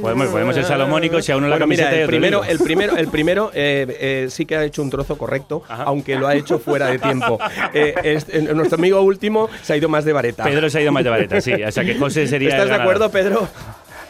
[0.01, 2.59] Podemos, podemos ser salomónicos si a uno la Bueno, mira, camiseta y el primero, el
[2.59, 6.35] primero, el primero eh, eh, sí que ha hecho un trozo correcto, aunque lo ha
[6.35, 7.39] hecho fuera de tiempo.
[7.73, 10.43] Eh, es- eh, nuestro amigo último se ha ido más de vareta.
[10.43, 11.53] Pedro se ha ido más de vareta, sí.
[11.53, 12.49] O sea que José sería.
[12.49, 13.47] ¿Estás de acuerdo, Pedro?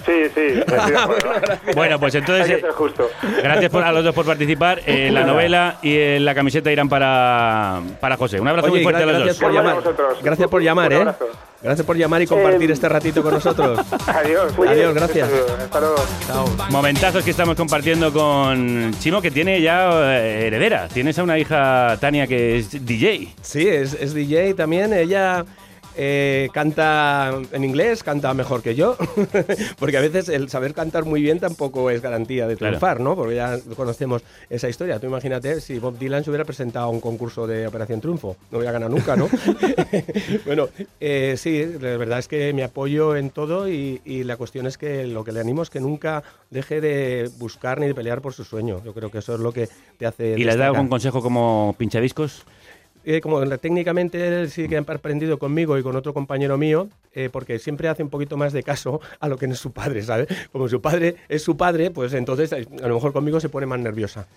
[0.06, 0.62] Sí, sí.
[1.76, 2.46] Bueno, pues entonces.
[2.48, 3.10] Hay que ser justo.
[3.42, 4.82] Gracias por- a los dos por participar.
[4.86, 8.40] Eh, la novela y eh, la camiseta irán para, para José.
[8.40, 9.44] Un abrazo Oye, muy fuerte a los gracias dos.
[9.44, 9.76] por llamar.
[10.22, 11.06] Gracias por llamar, ¿eh?
[11.62, 13.80] Gracias por llamar y compartir Eh, este ratito con nosotros.
[14.08, 14.54] Adiós.
[14.68, 15.30] Adiós, gracias.
[15.60, 15.96] Hasta luego.
[16.70, 19.90] Momentazos que estamos compartiendo con Chimo, que tiene ya
[20.20, 20.88] eh, heredera.
[20.88, 23.34] Tienes a una hija, Tania, que es DJ.
[23.42, 24.94] Sí, es, es DJ también.
[24.94, 25.44] Ella
[25.98, 28.98] eh, canta en inglés, canta mejor que yo.
[29.80, 32.74] Porque a veces el saber cantar muy bien tampoco es garantía de Claro.
[32.74, 33.16] triunfar, ¿no?
[33.16, 35.00] Porque ya conocemos esa historia.
[35.00, 38.36] Tú imagínate si Bob Dylan se hubiera presentado a un concurso de Operación Triunfo.
[38.52, 39.28] No hubiera ganado nunca, ¿no?
[40.46, 40.70] bueno,
[41.00, 44.78] eh, sí, la verdad es que me apoyo en todo y, y la cuestión es
[44.78, 48.34] que lo que le animo es que nunca deje de buscar ni de pelear por
[48.34, 48.82] su sueño.
[48.84, 50.36] Yo creo que eso es lo que te hace.
[50.38, 50.76] ¿Y le has dado destacar.
[50.76, 52.44] algún consejo como pinchadiscos?
[53.08, 57.30] Eh, como técnicamente él sí que ha aprendido conmigo y con otro compañero mío, eh,
[57.32, 60.02] porque siempre hace un poquito más de caso a lo que no es su padre,
[60.02, 60.28] ¿sabes?
[60.52, 63.68] Como su padre es su padre, pues entonces eh, a lo mejor conmigo se pone
[63.68, 64.28] más nerviosa.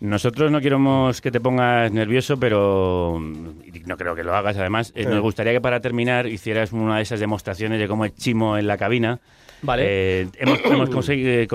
[0.00, 4.56] Nosotros no queremos que te pongas nervioso, pero no creo que lo hagas.
[4.56, 5.06] Además, Eh.
[5.06, 8.66] nos gustaría que para terminar hicieras una de esas demostraciones de cómo es Chimo en
[8.66, 9.20] la cabina.
[9.64, 9.84] Vale.
[9.86, 11.48] Eh, hemos hemos conseguido, eh,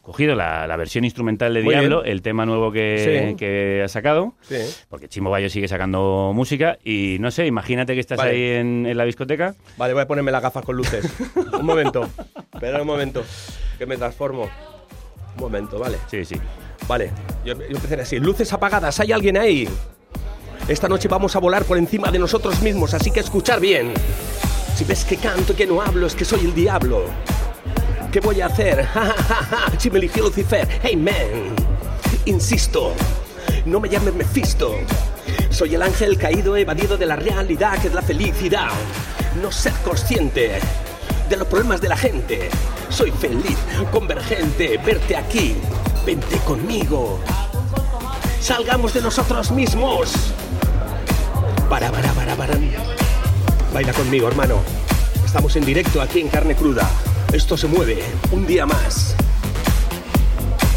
[0.00, 2.12] cogido la, la versión instrumental de Muy Diablo, bien.
[2.12, 3.36] el tema nuevo que, Sí.
[3.36, 4.34] que ha sacado.
[4.42, 4.56] Sí.
[4.88, 8.30] Porque Chimo Bayo sigue sacando música y no sé, imagínate que estás Vale.
[8.30, 9.54] ahí en, en la discoteca.
[9.76, 11.04] Vale, voy a ponerme las gafas con luces.
[11.58, 12.08] un momento,
[12.54, 13.22] espera un momento,
[13.78, 14.44] que me transformo.
[15.36, 15.96] Un momento, vale.
[16.10, 16.36] Sí, sí.
[16.86, 17.10] Vale,
[17.44, 18.18] yo, yo empezaré así.
[18.18, 19.68] Luces apagadas, ¿hay alguien ahí?
[20.68, 23.92] Esta noche vamos a volar por encima de nosotros mismos, así que escuchar bien.
[24.82, 27.04] Si ves que canto que no hablo, es que soy el diablo.
[28.10, 28.84] ¿Qué voy a hacer?
[28.92, 31.54] Ja, si me eligió Lucifer, hey man.
[32.24, 32.92] Insisto,
[33.64, 34.74] no me llames Mefisto.
[35.50, 38.70] Soy el ángel caído, evadido de la realidad que es la felicidad.
[39.40, 40.58] No ser consciente
[41.28, 42.48] de los problemas de la gente.
[42.88, 43.58] Soy feliz,
[43.92, 45.54] convergente, verte aquí.
[46.04, 47.20] Vente conmigo.
[48.40, 50.12] Salgamos de nosotros mismos.
[51.68, 52.54] Para, para, para, para.
[53.72, 54.56] Baila conmigo, hermano.
[55.24, 56.88] Estamos en directo aquí en carne cruda.
[57.32, 58.02] Esto se mueve.
[58.30, 59.14] Un día más.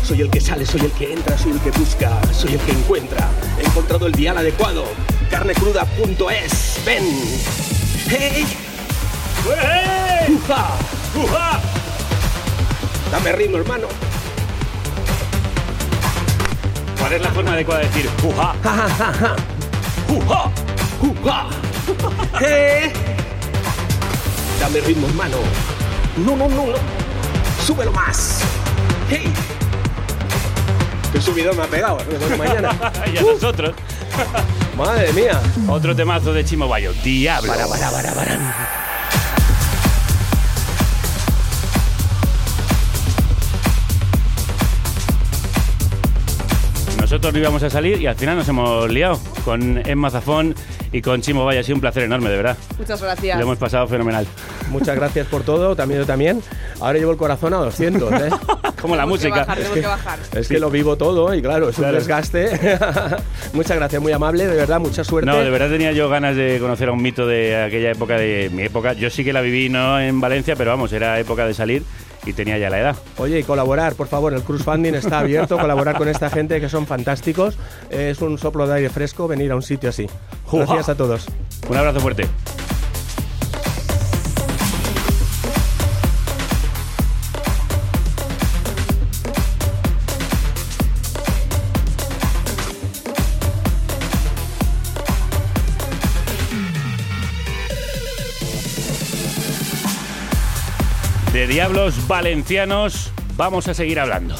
[0.01, 2.71] Soy el que sale, soy el que entra, soy el que busca, soy el que
[2.71, 3.27] encuentra.
[3.59, 4.85] He encontrado el dial adecuado.
[5.29, 6.79] Carnecruda.es.
[6.85, 7.03] Ven.
[8.07, 8.45] ¡Hey!
[10.29, 10.67] ¡Uja!
[11.15, 11.59] ¡Uja!
[13.11, 13.87] Dame ritmo, hermano.
[16.97, 18.55] ¿Cuál es la forma adecuada de decir juja?
[18.63, 19.35] Ja, ja, ja, ja.
[20.13, 20.51] ¡Uja!
[22.41, 22.91] ¡Eh!
[24.59, 25.37] Dame ritmo, hermano.
[26.17, 26.73] No, no, no, no.
[27.65, 28.41] Súbelo más.
[29.09, 29.31] ¡Hey!
[31.11, 31.97] Qué subidón me ha pegado.
[32.37, 32.69] mañana.
[33.13, 33.73] y a nosotros.
[34.77, 35.39] Madre mía.
[35.67, 36.93] Otro temazo de Chimo Bayo.
[37.03, 37.51] Diablo.
[37.51, 38.85] Para, para, para, para.
[46.99, 50.53] Nosotros no íbamos a salir y al final nos hemos liado con Emma Zafón
[50.91, 51.59] y con Chimo Bayo.
[51.61, 52.57] Ha sido un placer enorme, de verdad.
[52.77, 53.37] Muchas gracias.
[53.37, 54.25] Lo hemos pasado fenomenal.
[54.71, 56.41] Muchas gracias por todo, también yo también.
[56.81, 58.29] Ahora llevo el corazón a 200, ¿eh?
[58.81, 59.35] Como la Tenemos que música.
[59.41, 60.19] bajar, tenemos que bajar.
[60.33, 61.93] Es que lo vivo todo y claro, es Claro.
[61.93, 62.59] un desgaste.
[63.53, 65.29] Muchas gracias, muy amable, de verdad, mucha suerte.
[65.29, 68.49] No, de verdad tenía yo ganas de conocer a un mito de aquella época, de
[68.53, 68.93] mi época.
[68.93, 71.83] Yo sí que la viví, no en Valencia, pero vamos, era época de salir
[72.25, 72.95] y tenía ya la edad.
[73.17, 76.87] Oye, y colaborar, por favor, el crowdfunding está abierto, colaborar con esta gente que son
[76.87, 77.57] fantásticos.
[77.89, 80.07] Es un soplo de aire fresco venir a un sitio así.
[80.51, 81.27] Gracias a todos.
[81.69, 82.27] Un abrazo fuerte.
[101.47, 104.35] Diablos valencianos vamos a seguir hablando.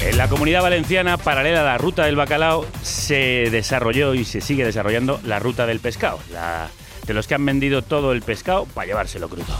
[0.00, 4.64] En la comunidad valenciana, paralela a la ruta del bacalao, se desarrolló y se sigue
[4.64, 6.68] desarrollando la ruta del pescado, la,
[7.06, 9.56] de los que han vendido todo el pescado para llevárselo crudo.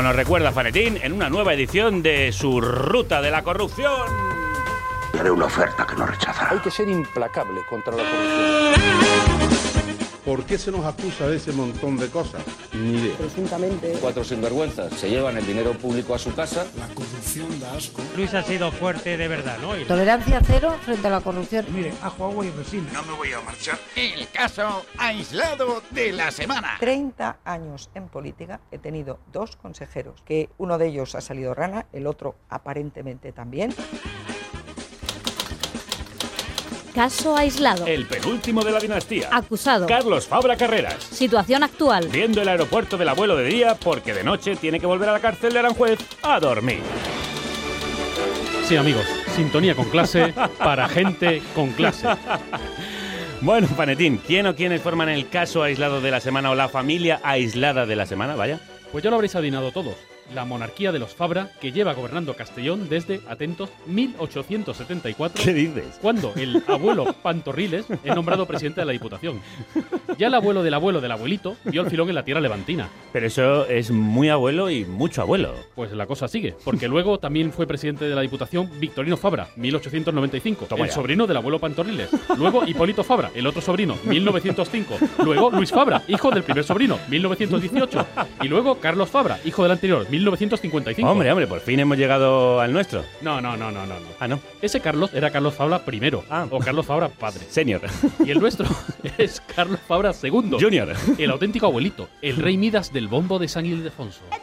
[0.00, 4.08] Como nos recuerda Fanetín, en una nueva edición de su Ruta de la Corrupción.
[5.12, 6.52] Haré una oferta que no rechazará.
[6.52, 9.49] Hay que ser implacable contra la corrupción.
[10.24, 12.42] ¿Por qué se nos acusa de ese montón de cosas?
[12.74, 13.16] Ni idea.
[13.16, 13.92] Presuntamente.
[14.00, 16.66] Cuatro sinvergüenzas se llevan el dinero público a su casa.
[16.78, 18.02] La corrupción da asco.
[18.16, 19.76] Luis ha sido fuerte de verdad, ¿no?
[19.78, 21.64] Y- Tolerancia cero frente a la corrupción.
[21.74, 22.92] Mire, ajo, agua y resina.
[22.92, 23.78] No me voy a marchar.
[23.96, 26.76] El caso aislado de la semana.
[26.78, 31.86] 30 años en política he tenido dos consejeros, que uno de ellos ha salido rana,
[31.92, 33.74] el otro aparentemente también.
[37.00, 37.86] Caso aislado.
[37.86, 39.30] El penúltimo de la dinastía.
[39.32, 39.86] Acusado.
[39.86, 41.02] Carlos Fabra Carreras.
[41.02, 42.08] Situación actual.
[42.08, 45.20] Viendo el aeropuerto del abuelo de día porque de noche tiene que volver a la
[45.20, 46.80] cárcel de Aranjuez a dormir.
[48.68, 52.06] Sí, amigos, sintonía con clase para gente con clase.
[53.40, 57.18] Bueno, Panetín, ¿quién o quiénes forman el caso aislado de la semana o la familia
[57.24, 58.36] aislada de la semana?
[58.36, 58.60] Vaya.
[58.92, 59.94] Pues ya lo habréis adivinado todos.
[60.34, 65.42] La monarquía de los Fabra, que lleva gobernando Castellón desde, atentos, 1874.
[65.44, 65.98] ¿Qué dices?
[66.00, 69.40] Cuando el abuelo Pantorriles es nombrado presidente de la Diputación.
[70.18, 72.88] Ya el abuelo del abuelo del abuelito vio el filón en la tierra levantina.
[73.12, 75.54] Pero eso es muy abuelo y mucho abuelo.
[75.74, 80.66] Pues la cosa sigue, porque luego también fue presidente de la Diputación Victorino Fabra, 1895,
[80.66, 80.94] Toma el ya.
[80.94, 82.10] sobrino del abuelo Pantorriles.
[82.36, 84.98] Luego Hipólito Fabra, el otro sobrino, 1905.
[85.24, 88.06] Luego Luis Fabra, hijo del primer sobrino, 1918.
[88.42, 91.10] Y luego Carlos Fabra, hijo del anterior, 1955.
[91.10, 93.04] Hombre, hombre, por fin hemos llegado al nuestro.
[93.22, 93.98] No, no, no, no, no.
[93.98, 94.06] no.
[94.18, 94.40] Ah, no.
[94.62, 97.44] Ese Carlos era Carlos Fabra primero, o Carlos Fabra padre.
[97.48, 97.82] Señor.
[98.24, 98.66] Y el nuestro
[99.18, 100.58] es Carlos Fabra segundo.
[100.60, 100.94] Junior.
[101.18, 104.20] El auténtico abuelito, el rey Midas del bombo de San Ildefonso.
[104.30, 104.40] 4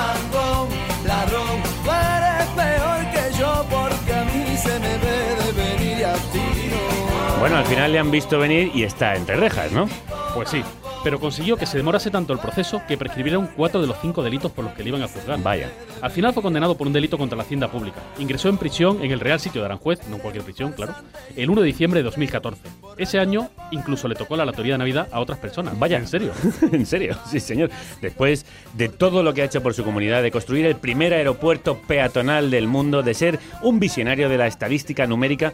[7.45, 9.87] Bueno, al final le han visto venir y está entre rejas, ¿no?
[10.33, 10.63] Pues sí,
[11.03, 14.51] pero consiguió que se demorase tanto el proceso que prescribieron cuatro de los cinco delitos
[14.51, 15.39] por los que le iban a juzgar.
[15.43, 15.69] Vaya.
[16.01, 18.01] Al final fue condenado por un delito contra la hacienda pública.
[18.17, 20.95] Ingresó en prisión en el Real Sitio de Aranjuez, no en cualquier prisión, claro,
[21.35, 22.63] el 1 de diciembre de 2014.
[22.97, 25.77] Ese año incluso le tocó la lotería de Navidad a otras personas.
[25.77, 25.99] Vaya.
[25.99, 26.31] ¿En serio?
[26.71, 27.69] en serio, sí, señor.
[28.01, 31.79] Después de todo lo que ha hecho por su comunidad, de construir el primer aeropuerto
[31.87, 35.53] peatonal del mundo, de ser un visionario de la estadística numérica,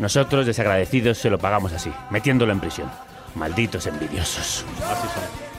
[0.00, 2.90] nosotros, desagradecidos, se lo pagamos así, metiéndolo en prisión.
[3.34, 4.64] Malditos envidiosos.
[4.84, 5.50] Así son.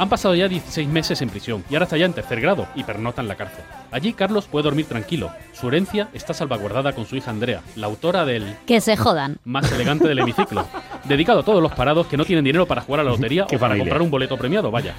[0.00, 2.84] Han pasado ya 16 meses en prisión y ahora está ya en tercer grado y
[2.84, 3.64] pernota en la cárcel.
[3.90, 5.32] Allí Carlos puede dormir tranquilo.
[5.52, 9.38] Su herencia está salvaguardada con su hija Andrea, la autora del Que se jodan.
[9.44, 10.68] más elegante del hemiciclo,
[11.02, 13.46] dedicado a todos los parados que no tienen dinero para jugar a la lotería o
[13.48, 13.80] para familia.
[13.86, 14.94] comprar un boleto premiado, vaya.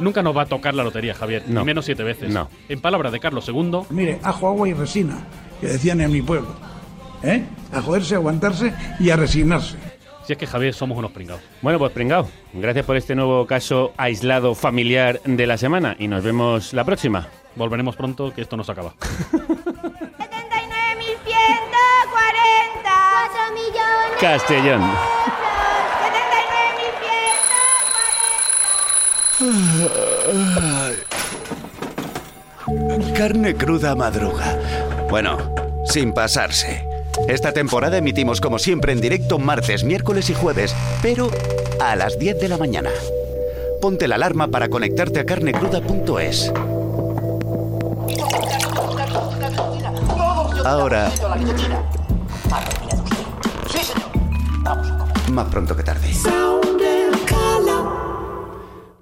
[0.00, 1.60] Nunca nos va a tocar la lotería, Javier, No.
[1.60, 2.28] ni menos siete veces.
[2.28, 2.50] No.
[2.68, 5.16] En palabras de Carlos II, Mire, ajo, agua y resina,
[5.62, 6.54] que decían en mi pueblo.
[7.22, 7.44] ¿Eh?
[7.72, 9.76] A joderse, a aguantarse y a resignarse.
[10.26, 11.42] si es que Javier somos unos pringados.
[11.62, 16.22] Bueno, pues pringao, gracias por este nuevo caso aislado familiar de la semana y nos
[16.24, 17.28] vemos la próxima.
[17.54, 18.94] Volveremos pronto, que esto no se acaba.
[19.00, 19.42] 79.140.
[22.82, 24.18] 4 millones.
[24.20, 24.82] Castellón.
[32.68, 33.14] 79.140.
[33.16, 34.58] Carne cruda madruga.
[35.10, 35.36] Bueno,
[35.84, 36.91] sin pasarse.
[37.28, 41.30] Esta temporada emitimos como siempre en directo martes, miércoles y jueves, pero
[41.80, 42.90] a las 10 de la mañana.
[43.80, 46.52] Ponte la alarma para conectarte a carnecruda.es.
[50.64, 51.10] Ahora,
[55.32, 56.08] más pronto que tarde.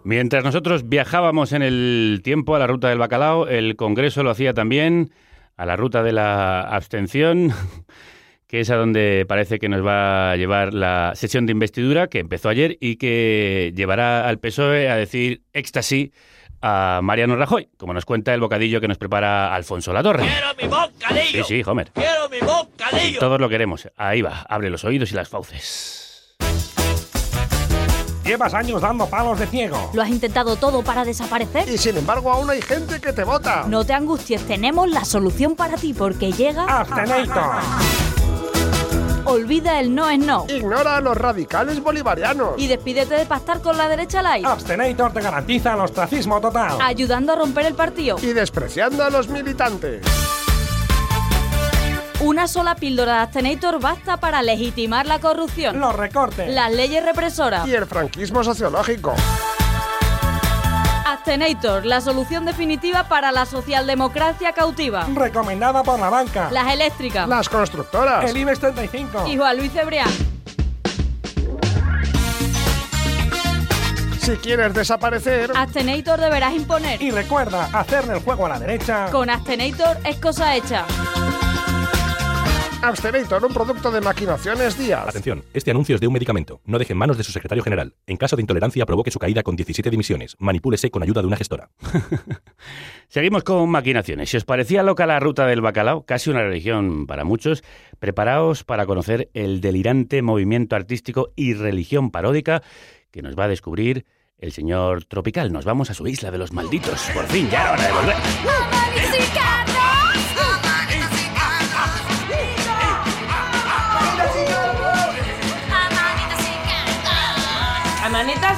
[0.03, 4.55] Mientras nosotros viajábamos en el tiempo a la ruta del bacalao, el Congreso lo hacía
[4.55, 5.13] también
[5.61, 7.53] a la ruta de la abstención,
[8.47, 12.19] que es a donde parece que nos va a llevar la sesión de investidura que
[12.19, 16.13] empezó ayer y que llevará al PSOE a decir éxtasis
[16.63, 20.25] a Mariano Rajoy, como nos cuenta el bocadillo que nos prepara Alfonso Latorre.
[20.25, 21.45] ¡Quiero mi bocadillo!
[21.45, 21.91] Sí, sí, Homer.
[21.93, 23.21] ¡Quiero mi bocadillo!
[23.21, 23.87] Todos lo queremos.
[23.99, 26.10] Ahí va, abre los oídos y las fauces.
[28.31, 29.91] Llevas años dando palos de ciego.
[29.93, 31.69] ¿Lo has intentado todo para desaparecer?
[31.69, 33.65] Y sin embargo aún hay gente que te vota.
[33.67, 36.63] No te angusties, tenemos la solución para ti porque llega...
[36.63, 37.57] Abstenator.
[39.25, 40.47] Olvida el no es no.
[40.49, 42.53] Ignora a los radicales bolivarianos.
[42.57, 44.47] Y despídete de pactar con la derecha light.
[44.47, 46.81] Abstenator te garantiza el ostracismo total.
[46.81, 48.17] Ayudando a romper el partido.
[48.23, 50.07] Y despreciando a los militantes.
[52.21, 55.81] Una sola píldora de Abstenator basta para legitimar la corrupción.
[55.81, 56.53] Los recortes.
[56.53, 57.67] Las leyes represoras.
[57.67, 59.15] Y el franquismo sociológico.
[61.07, 65.07] Abstenator, la solución definitiva para la socialdemocracia cautiva.
[65.15, 66.51] Recomendada por la banca.
[66.53, 67.27] Las eléctricas.
[67.27, 68.29] Las constructoras.
[68.29, 69.27] El IBEX 35.
[69.27, 70.11] Y Juan Luis Cebrián.
[74.21, 75.53] Si quieres desaparecer.
[75.57, 77.01] Abstenator deberás imponer.
[77.01, 79.07] Y recuerda, hacerle el juego a la derecha.
[79.11, 80.85] Con Abstenator es cosa hecha.
[82.83, 85.09] Abstenator, un producto de maquinaciones Díaz.
[85.09, 86.63] Atención, este anuncio es de un medicamento.
[86.65, 87.95] No deje en manos de su secretario general.
[88.07, 90.35] En caso de intolerancia, provoque su caída con 17 dimisiones.
[90.39, 91.71] Manipúlese con ayuda de una gestora.
[93.09, 94.31] Seguimos con maquinaciones.
[94.31, 97.63] Si os parecía loca la ruta del bacalao, casi una religión para muchos,
[97.99, 102.63] preparaos para conocer el delirante movimiento artístico y religión paródica
[103.11, 104.07] que nos va a descubrir
[104.39, 105.53] el señor Tropical.
[105.53, 107.11] Nos vamos a su isla de los malditos.
[107.13, 108.17] Por fin, ya era hora de volver.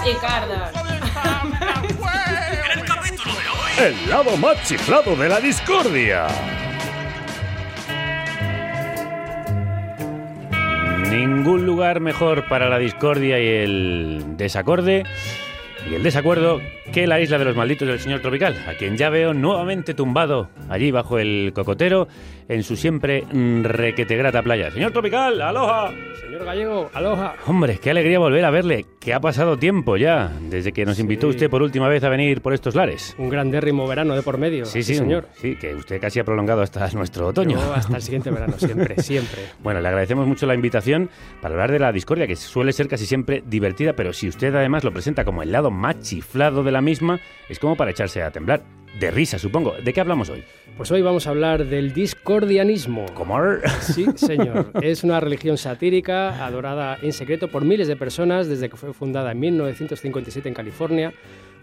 [0.04, 0.72] Y cardas.
[3.78, 6.26] El lado más chiflado de la discordia.
[11.10, 15.04] Ningún lugar mejor para la discordia y el desacorde
[15.90, 16.60] y el desacuerdo
[16.92, 20.50] que la isla de los malditos del señor Tropical, a quien ya veo nuevamente tumbado
[20.68, 22.08] allí bajo el cocotero
[22.48, 24.70] en su siempre mm, requete grata playa.
[24.70, 25.90] Señor Tropical, aloha.
[26.20, 27.34] Señor Gallego, aloha.
[27.46, 31.28] Hombre, qué alegría volver a verle, que ha pasado tiempo ya desde que nos invitó
[31.28, 33.14] usted por última vez a venir por estos lares.
[33.18, 34.66] Un grandérrimo verano de por medio.
[34.66, 35.28] Sí, sí, señor.
[35.34, 37.58] Sí, que usted casi ha prolongado hasta nuestro otoño.
[37.58, 39.42] Yo hasta el siguiente verano, siempre, siempre.
[39.62, 41.10] Bueno, le agradecemos mucho la invitación
[41.40, 44.84] para hablar de la discordia, que suele ser casi siempre divertida, pero si usted además
[44.84, 48.30] lo presenta como el lado más chiflado de la misma, es como para echarse a
[48.30, 48.62] temblar.
[49.00, 49.72] De risa, supongo.
[49.82, 50.44] ¿De qué hablamos hoy?
[50.76, 53.06] Pues hoy vamos a hablar del discordianismo.
[53.14, 53.38] ¿Cómo?
[53.80, 54.70] Sí, señor.
[54.82, 59.32] es una religión satírica adorada en secreto por miles de personas desde que fue fundada
[59.32, 61.14] en 1957 en California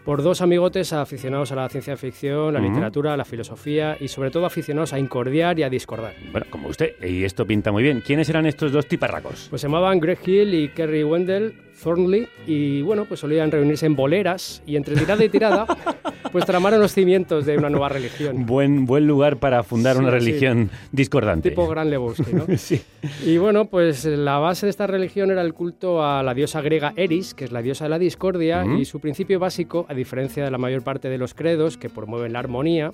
[0.03, 4.45] por dos amigotes aficionados a la ciencia ficción, la literatura, la filosofía y sobre todo
[4.45, 6.13] aficionados a incordiar y a discordar.
[6.31, 8.01] Bueno, como usted, y esto pinta muy bien.
[8.01, 9.47] ¿Quiénes eran estos dos tiparracos?
[9.49, 13.95] Pues se llamaban Greg Hill y Kerry Wendell Thornley y bueno, pues solían reunirse en
[13.95, 15.65] boleras y entre tirada y tirada
[16.31, 18.45] pues tramaron los cimientos de una nueva religión.
[18.45, 20.17] Buen, buen lugar para fundar Sí, una sí.
[20.25, 21.49] religión discordante.
[21.49, 22.45] Tipo Gran Lebowski, ¿no?
[22.57, 22.81] sí.
[23.25, 26.93] Y bueno, pues la base de esta religión era el culto a la diosa griega
[26.95, 30.51] Eris, que es la diosa de la discordia, y su principio básico, a diferencia de
[30.51, 32.91] la mayor parte de los credos que promueven la armonía,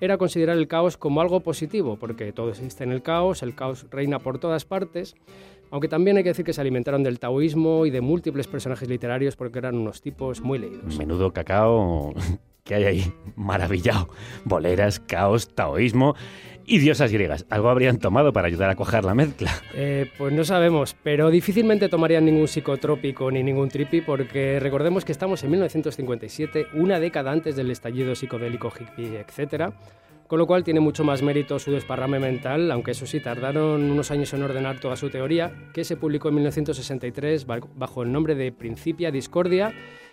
[0.00, 3.86] era considerar el caos como algo positivo, porque todo existe en el caos, el caos
[3.90, 5.14] reina por todas partes,
[5.72, 9.36] aunque también hay que decir que se alimentaron del taoísmo y de múltiples personajes literarios
[9.36, 10.98] porque eran unos tipos muy leídos.
[10.98, 12.12] Menudo cacao
[12.64, 13.12] que hay ahí.
[13.36, 14.10] Maravillado.
[14.44, 16.14] Boleras, caos, taoísmo
[16.66, 17.46] y diosas griegas.
[17.48, 19.50] Algo habrían tomado para ayudar a cuajar la mezcla.
[19.74, 25.12] Eh, pues no sabemos, pero difícilmente tomarían ningún psicotrópico ni ningún trippy porque recordemos que
[25.12, 29.72] estamos en 1957, una década antes del estallido psicodélico hippie, etc.
[30.26, 34.10] Con lo cual tiene mucho más mérito su desparrame mental, aunque eso sí, tardaron unos
[34.10, 38.34] años en ordenar toda su teoría, que se publicó en 1963 ba- bajo el nombre
[38.34, 39.72] de Principia Discordia,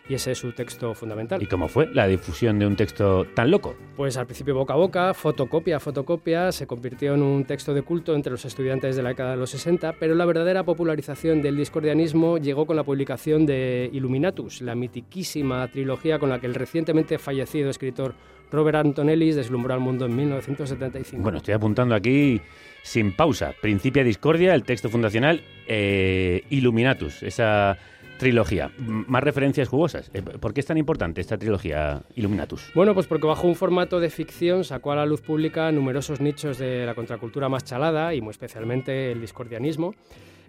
[0.10, 1.41] y ese es su texto fundamental.
[1.41, 3.76] ¿Y cómo fue la difusión de un texto tan loco?
[3.95, 7.84] Pues al principio boca a boca, fotocopia a fotocopia, se convirtió en un texto de
[7.84, 11.55] culto entre los estudiantes de la década de los 60, pero la verdadera popularización del
[11.57, 17.20] discordianismo llegó con la publicación de Illuminatus, la mitiquísima trilogía con la que el recientemente
[17.20, 18.16] fallecido escritor
[18.52, 21.22] Robert Anton Ellis deslumbró al mundo en 1975.
[21.24, 22.41] Bueno, estoy apuntando aquí
[22.84, 23.54] sin pausa.
[23.62, 27.78] Principia Discordia, el texto fundacional, eh, Illuminatus, esa
[28.18, 28.72] trilogía.
[28.80, 30.10] M- Más referencias jugosas.
[30.14, 32.72] Eh, ¿Por qué es tan importante esta trilogía Illuminatus?
[32.76, 36.58] Bueno, pues porque bajo un formato de ficción sacó a la luz pública numerosos nichos
[36.58, 39.93] de la contracultura más chalada y muy especialmente el discordianismo.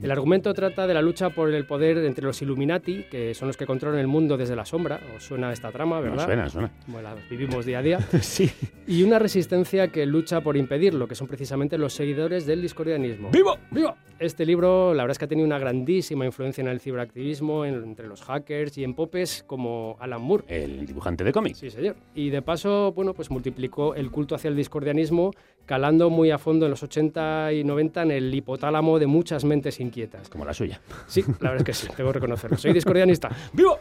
[0.02, 3.56] El argumento trata de la lucha por el poder entre los Illuminati, que son los
[3.56, 4.98] que controlan el mundo desde la sombra.
[5.16, 6.24] ¿Os suena esta trama, verdad?
[6.24, 6.70] suena, suena.
[6.86, 7.98] Bueno, la vivimos día a día.
[8.20, 8.50] sí.
[8.86, 13.30] Y una resistencia que lucha por impedirlo, que son precisamente los seguidores del discordianismo.
[13.30, 13.58] ¡Vivo!
[13.70, 13.94] ¡Vivo!
[14.18, 17.82] Este libro, la verdad es que ha tenido una grandísima influencia en el ciberactivismo, en-
[17.84, 20.44] entre los hackers y en popes como Alan Moore.
[20.48, 21.58] El dibujante de cómics.
[21.58, 21.96] Sí, señor.
[22.14, 25.30] Y de paso, bueno, pues multiplicó el culto hacia el discordianismo,
[25.66, 29.78] calando muy a fondo en los 80 y 90 en el hipotálamo de muchas mentes
[29.80, 30.28] inquietas.
[30.28, 30.80] Como la suya.
[31.06, 32.56] Sí, la verdad es que sí, debo reconocerlo.
[32.58, 33.30] Soy discordianista.
[33.52, 33.78] ¡Vivo!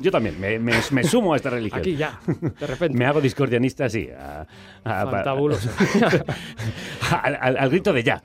[0.00, 1.80] Yo también, me, me- me sumo a esta religión.
[1.80, 2.98] Aquí ya, de repente.
[2.98, 4.08] Me hago discordianista, sí.
[4.10, 4.46] a-
[4.84, 5.70] a- Fantabuloso.
[7.22, 8.22] al, al- al grito de ya.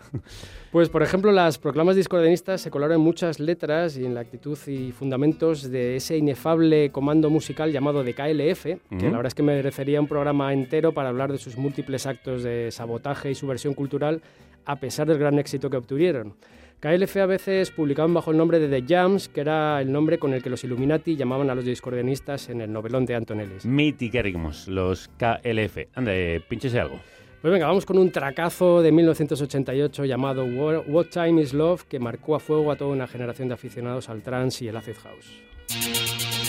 [0.74, 4.58] Pues, por ejemplo, las proclamas discordianistas se colaron en muchas letras y en la actitud
[4.66, 9.44] y fundamentos de ese inefable comando musical llamado de KLF, que la verdad es que
[9.44, 14.24] merecería un programa entero para hablar de sus múltiples actos de sabotaje y subversión cultural,
[14.66, 16.34] a pesar del gran éxito que obtuvieron.
[16.80, 20.34] KLF a veces publicaban bajo el nombre de The Jams, que era el nombre con
[20.34, 23.64] el que los Illuminati llamaban a los discordianistas en el novelón de Anton Ellis.
[23.64, 25.78] Mitiquérrimos, los KLF.
[25.94, 27.00] Ande, pinchese algo.
[27.44, 32.36] Pues venga, vamos con un tracazo de 1988 llamado What Time is Love que marcó
[32.36, 36.43] a fuego a toda una generación de aficionados al trance y el acid house.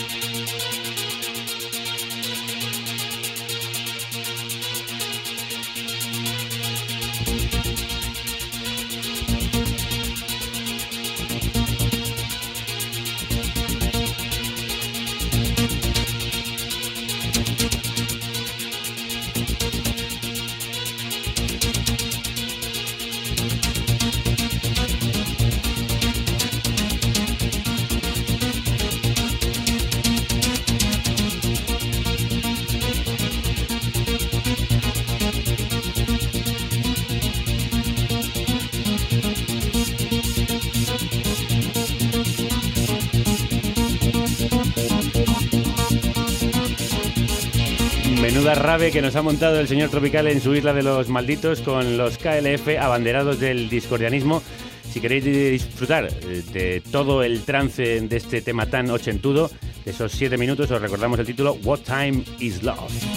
[48.55, 51.97] Rave que nos ha montado el señor Tropical en su isla de los malditos con
[51.97, 54.41] los KLF abanderados del discordianismo.
[54.89, 59.51] Si queréis disfrutar eh, de todo el trance de este tema tan ochentudo,
[59.83, 63.14] de esos siete minutos, os recordamos el título What Time is Love.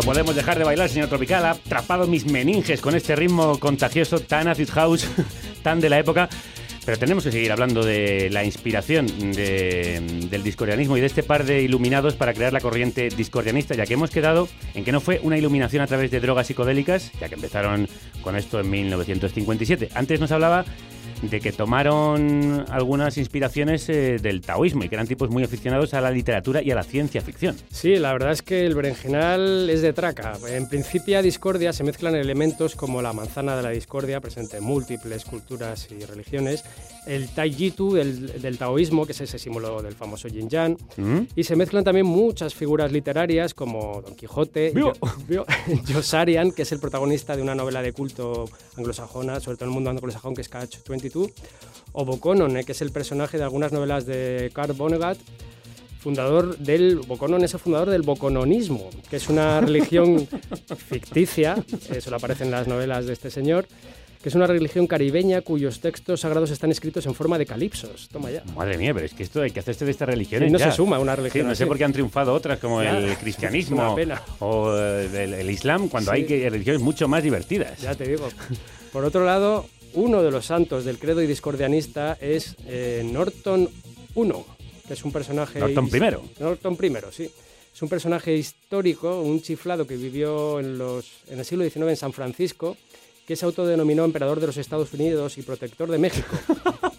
[0.00, 1.44] No podemos dejar de bailar, señor Tropical.
[1.44, 5.06] Ha atrapado mis meninges con este ritmo contagioso tan acid house,
[5.62, 6.26] tan de la época.
[6.86, 11.44] Pero tenemos que seguir hablando de la inspiración de- del discordianismo y de este par
[11.44, 15.20] de iluminados para crear la corriente discordianista, ya que hemos quedado en que no fue
[15.22, 17.86] una iluminación a través de drogas psicodélicas, ya que empezaron
[18.22, 19.90] con esto en 1957.
[19.94, 20.64] Antes nos hablaba
[21.22, 26.00] de que tomaron algunas inspiraciones eh, del taoísmo y que eran tipos muy aficionados a
[26.00, 27.56] la literatura y a la ciencia ficción.
[27.70, 30.34] Sí, la verdad es que el berenjenal es de traca.
[30.48, 35.24] En Principia Discordia se mezclan elementos como la manzana de la discordia, presente en múltiples
[35.24, 36.64] culturas y religiones,
[37.06, 41.20] el Taijitu del, del taoísmo, que es ese símbolo del famoso yin yang, ¿Mm?
[41.34, 44.72] y se mezclan también muchas figuras literarias como Don Quijote,
[45.92, 49.74] Josarian, que es el protagonista de una novela de culto anglosajona, sobre todo en el
[49.74, 51.30] mundo anglosajón, que es Catch 22,
[51.92, 55.18] o Bokonon, eh, que es el personaje de algunas novelas de Carl Vonnegut,
[56.00, 60.26] fundador del Bokonon es el fundador del bokononismo, que es una religión
[60.76, 63.66] ficticia, eso le aparece en las novelas de este señor,
[64.22, 68.08] que es una religión caribeña cuyos textos sagrados están escritos en forma de calipsos.
[68.12, 68.42] Toma ya.
[68.54, 70.48] Madre mía, pero es que esto hay que hacerse de estas religiones.
[70.48, 70.70] Sí, no ya.
[70.70, 73.16] se suma una religión Sí, no sé por qué han triunfado otras como Ya, el
[73.18, 73.96] cristianismo
[74.40, 76.18] o eh, el, el islam, cuando Sí.
[76.30, 77.80] hay religiones mucho más divertidas.
[77.80, 78.28] Ya te digo.
[78.92, 83.68] Por otro lado, uno de los santos del credo y discordianista es eh, Norton
[84.14, 84.32] I,
[84.86, 85.58] que es un personaje...
[85.60, 86.40] Norton I.
[86.42, 87.30] Norton I, sí.
[87.74, 91.96] Es un personaje histórico, un chiflado que vivió en, los, en el siglo XIX en
[91.96, 92.76] San Francisco,
[93.30, 96.36] que se autodenominó emperador de los Estados Unidos y protector de México,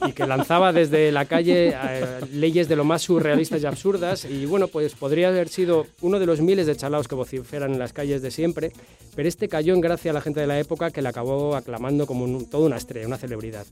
[0.08, 4.46] y que lanzaba desde la calle eh, leyes de lo más surrealistas y absurdas, y
[4.46, 7.92] bueno, pues podría haber sido uno de los miles de chalaos que vociferan en las
[7.92, 8.72] calles de siempre,
[9.14, 12.08] pero este cayó en gracia a la gente de la época que le acabó aclamando
[12.08, 13.66] como un- toda una estrella, una celebridad.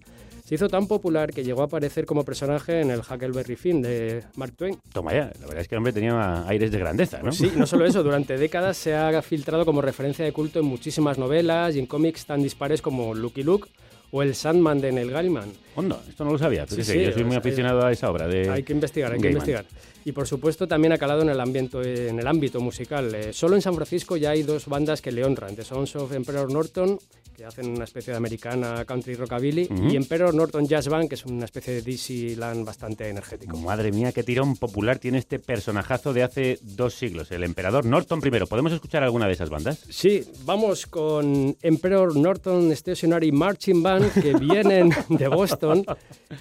[0.49, 4.23] Se hizo tan popular que llegó a aparecer como personaje en el Huckleberry Finn de
[4.35, 4.79] Mark Twain.
[4.91, 7.31] Toma ya, la verdad es que el hombre tenía aires de grandeza, ¿no?
[7.31, 11.19] Sí, no solo eso, durante décadas se ha filtrado como referencia de culto en muchísimas
[11.19, 13.69] novelas y en cómics tan dispares como Lucky Luke
[14.09, 15.51] o el Sandman de Neil Gaiman.
[15.75, 16.65] Onda, esto no lo sabía.
[16.67, 19.29] Sí, sí, yo soy muy aficionado a esa obra de Hay que investigar, hay que
[19.29, 19.65] investigar.
[20.05, 23.13] Y por supuesto también ha calado en el, ámbito, en el ámbito musical.
[23.13, 26.13] Eh, solo en San Francisco ya hay dos bandas que le honran, The Sons of
[26.13, 26.97] Emperor Norton,
[27.35, 31.25] que hacen una especie de americana country rockabilly, y Emperor Norton Jazz Band, que es
[31.25, 33.57] una especie de Dixieland bastante energético.
[33.57, 38.19] Madre mía, qué tirón popular tiene este personajazo de hace dos siglos, el emperador Norton
[38.25, 38.45] I.
[38.45, 39.85] ¿Podemos escuchar alguna de esas bandas?
[39.89, 45.58] Sí, vamos con Emperor Norton Stationary Marching Band, que vienen de Boston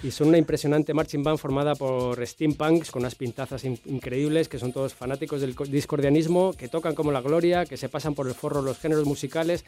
[0.03, 4.59] y son una impresionante marching band formada por steampunks con unas pintazas in- increíbles, que
[4.59, 8.27] son todos fanáticos del co- discordianismo, que tocan como la gloria, que se pasan por
[8.27, 9.65] el forro los géneros musicales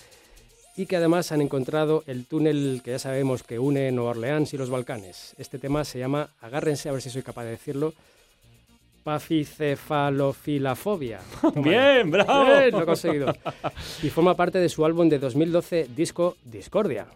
[0.78, 4.58] y que además han encontrado el túnel que ya sabemos que une Nueva Orleans y
[4.58, 5.36] los Balcanes.
[5.38, 7.93] Este tema se llama, agárrense a ver si soy capaz de decirlo,
[9.04, 9.20] ya.
[11.56, 12.45] Bien, bravo.
[12.45, 13.34] Bien, lo he conseguido.
[14.04, 17.08] Y forma parte de su álbum de 2012, disco Discordia.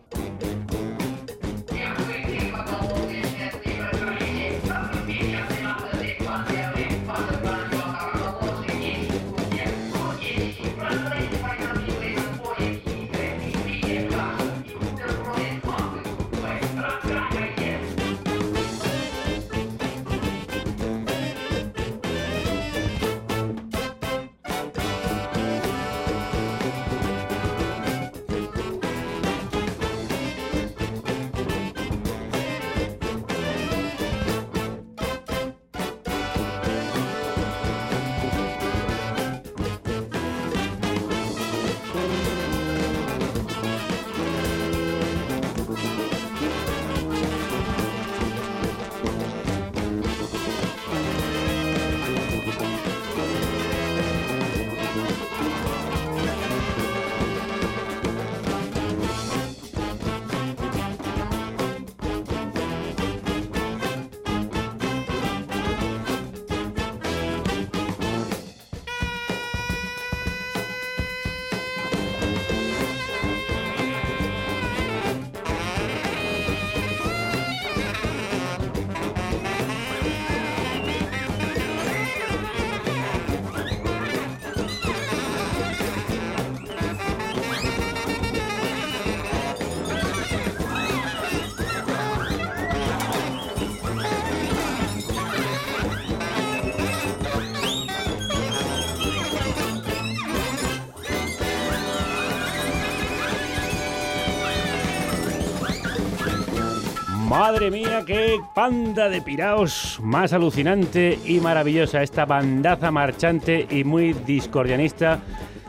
[107.56, 112.04] Madre mía, qué panda de piraos más alucinante y maravillosa.
[112.04, 115.22] Esta bandaza marchante y muy discordianista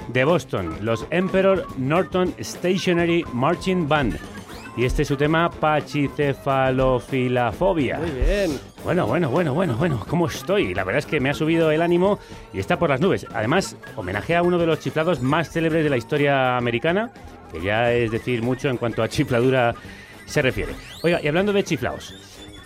[0.09, 4.19] de Boston, los Emperor Norton Stationary Marching Band.
[4.77, 7.99] Y este es su tema, Pachicefalofilafobia.
[7.99, 8.59] Muy bien.
[8.83, 10.75] Bueno, bueno, bueno, bueno, bueno, ¿cómo estoy?
[10.75, 12.19] La verdad es que me ha subido el ánimo
[12.53, 13.29] y está por las nubes.
[13.33, 17.13] Además, homenaje a uno de los chiflados más célebres de la historia americana,
[17.53, 19.77] que ya es decir mucho en cuanto a chifladura
[20.27, 20.73] se refiere.
[21.03, 22.15] Oiga, y hablando de chiflados,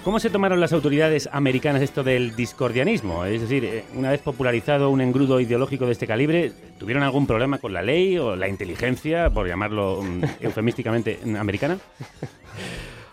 [0.03, 3.25] ¿cómo se tomaron las autoridades americanas esto del discordianismo?
[3.25, 7.59] Es decir, eh, una vez popularizado un engrudo ideológico de este calibre, ¿tuvieron algún problema
[7.59, 11.79] con la ley o la inteligencia, por llamarlo mm, eufemísticamente, mm, americana?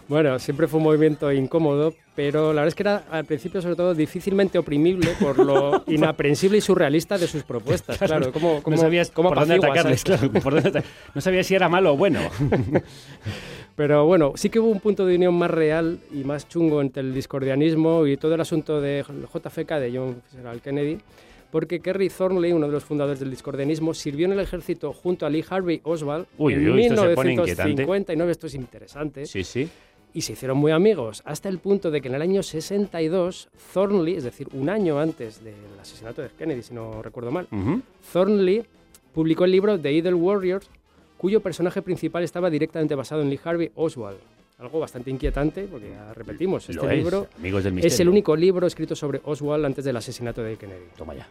[0.08, 3.76] Bueno, siempre fue un movimiento incómodo, pero la verdad es que era al principio sobre
[3.76, 7.98] todo difícilmente oprimible por lo inaprensible y surrealista de sus propuestas.
[7.98, 10.16] Claro, ¿cómo, cómo, no sabías cómo por dónde atacarles, esto?
[10.16, 10.84] claro, por dónde
[11.14, 12.22] no sabías si era malo o bueno.
[13.78, 17.04] Pero bueno, sí que hubo un punto de unión más real y más chungo entre
[17.04, 20.98] el discordianismo y todo el asunto de JFK, de John Fitzgerald Kennedy,
[21.52, 25.30] porque Kerry Thornley, uno de los fundadores del discordianismo, sirvió en el ejército junto a
[25.30, 27.84] Lee Harvey Oswald Uy, en uy, esto se pone inquietante.
[27.84, 28.32] 1959.
[28.32, 29.26] Esto es interesante.
[29.28, 29.70] Sí, sí.
[30.12, 34.16] Y se hicieron muy amigos, hasta el punto de que en el año 62, Thornley,
[34.16, 37.48] es decir, un año antes del asesinato de Kennedy, si no recuerdo mal.
[38.12, 38.66] Thornley
[39.14, 40.68] publicó el libro The Idle Warriors,
[41.18, 44.20] cuyo personaje principal estaba directamente basado en Lee Harvey Oswald.
[44.60, 48.36] Algo bastante inquietante, porque ya repetimos, Lo este es, libro amigos del es el único
[48.36, 50.86] libro escrito sobre Oswald antes del asesinato de Kennedy.
[50.98, 51.28] Toma ya.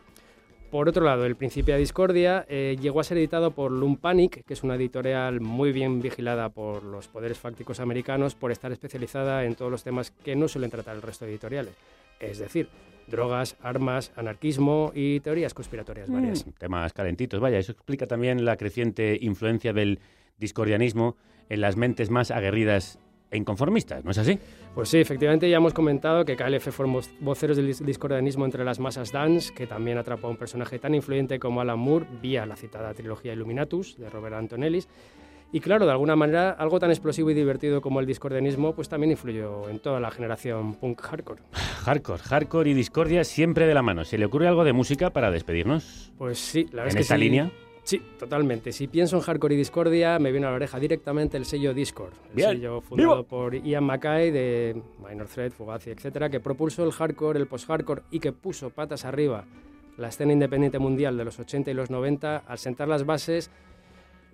[0.70, 4.45] Por otro lado, El Principio de Discordia eh, llegó a ser editado por Loom Panic,
[4.45, 9.45] que es una editorial muy bien vigilada por los poderes fácticos americanos por estar especializada
[9.45, 11.74] en todos los temas que no suelen tratar el resto de editoriales.
[12.20, 12.68] Es decir,
[13.07, 16.47] drogas, armas, anarquismo y teorías conspiratorias varias.
[16.47, 20.01] Mm, temas calentitos, vaya, eso explica también la creciente influencia del
[20.39, 21.17] discordianismo
[21.49, 22.99] en las mentes más aguerridas
[23.31, 24.39] e inconformistas, ¿no es así?
[24.75, 28.79] Pues sí, efectivamente ya hemos comentado que KLF fueron voceros del dis- discordianismo entre las
[28.79, 32.55] masas dance, que también atrapó a un personaje tan influyente como Alan Moore vía la
[32.57, 34.89] citada trilogía Illuminatus de Robert Antonellis,
[35.57, 39.13] Y claro, de alguna manera, algo tan explosivo y divertido como el discordianismo, pues también
[39.13, 41.41] influyó en toda la generación punk hardcore.
[41.55, 44.05] Hardcore, hardcore y discordia siempre de la mano.
[44.05, 46.13] ¿Se le ocurre algo de música para despedirnos?
[46.19, 47.21] Pues sí, la verdad ¿En es que esta sí.
[47.23, 47.51] línea?
[47.85, 48.71] Sí, totalmente.
[48.71, 52.13] Si pienso en hardcore y discordia, me viene a la oreja directamente el sello Discord,
[52.29, 52.51] el Bien.
[52.51, 57.47] sello fundado por Ian Mackay de Minor Threat, Fugazi, etcétera, que propulsó el hardcore, el
[57.47, 59.47] post-hardcore y que puso patas arriba
[59.97, 63.51] la escena independiente mundial de los 80 y los 90 al sentar las bases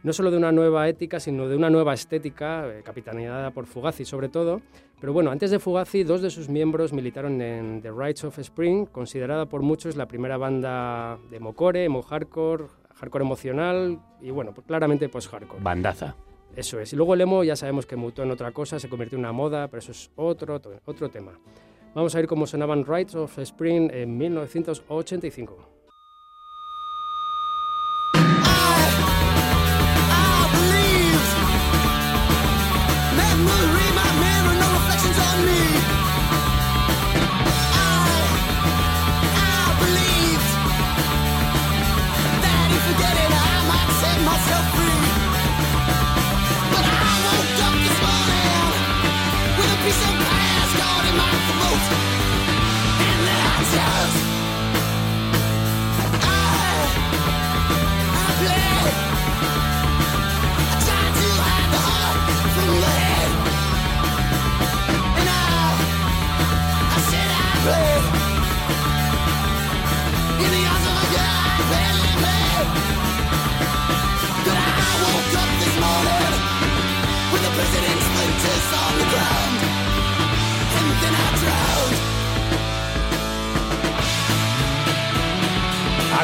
[0.02, 4.04] no solo de una nueva ética, sino de una nueva estética, eh, capitaneada por Fugazi
[4.04, 4.60] sobre todo.
[5.00, 8.86] Pero bueno, antes de Fugazi, dos de sus miembros militaron en The Rites of Spring,
[8.86, 14.66] considerada por muchos la primera banda de mocore, emo hardcore, hardcore emocional y bueno, pues
[14.66, 15.62] claramente post-hardcore.
[15.62, 16.14] Bandaza.
[16.54, 16.92] Eso es.
[16.92, 19.32] Y luego el emo ya sabemos que mutó en otra cosa, se convirtió en una
[19.32, 21.32] moda, pero eso es otro, otro, tema.
[21.94, 25.81] Vamos a ver cómo sonaban Rites of Spring en 1985.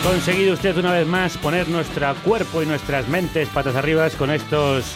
[0.09, 4.95] Conseguido usted una vez más poner nuestro cuerpo y nuestras mentes patas arriba con estos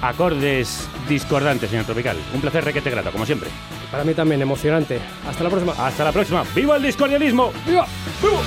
[0.00, 2.16] acordes discordantes, señor Tropical.
[2.32, 3.50] Un placer requete grato, como siempre.
[3.90, 4.98] Para mí también emocionante.
[5.28, 5.74] Hasta la próxima.
[5.86, 6.42] Hasta la próxima.
[6.54, 7.52] ¡Viva el discordialismo!
[7.66, 7.86] ¡Viva!
[8.22, 8.40] ¡Viva!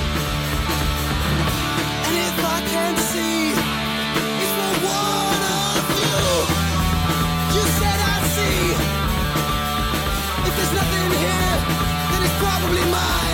[12.11, 13.28] And if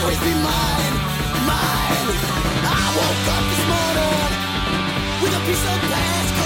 [0.00, 0.94] always be mine,
[1.48, 2.08] mine.
[2.62, 4.30] I woke up this morning
[5.22, 6.37] with a piece of past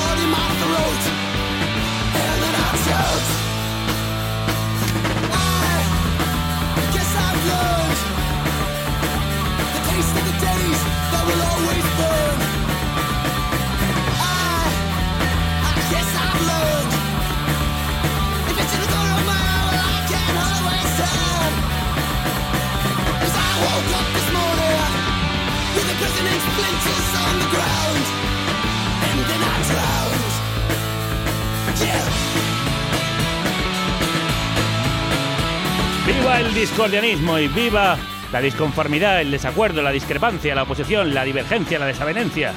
[36.06, 37.96] ¡Viva el discordianismo y viva
[38.32, 42.52] la disconformidad, el desacuerdo, la discrepancia, la oposición, la divergencia, la desavenencia,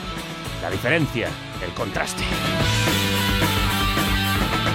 [0.62, 1.30] la diferencia,
[1.64, 2.24] el contraste!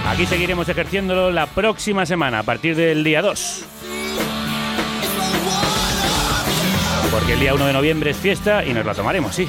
[0.07, 3.70] Aquí seguiremos ejerciéndolo la próxima semana, a partir del día 2.
[7.31, 9.47] El día 1 de noviembre es fiesta y nos la tomaremos, sí.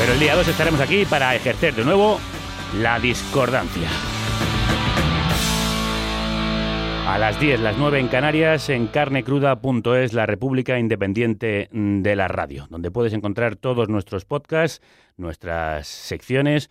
[0.00, 2.18] Pero el día 2 estaremos aquí para ejercer de nuevo
[2.74, 3.88] la discordancia.
[7.10, 12.68] A las 10, las 9 en Canarias, en carnecruda.es, la República Independiente de la Radio,
[12.70, 14.80] donde puedes encontrar todos nuestros podcasts,
[15.16, 16.70] nuestras secciones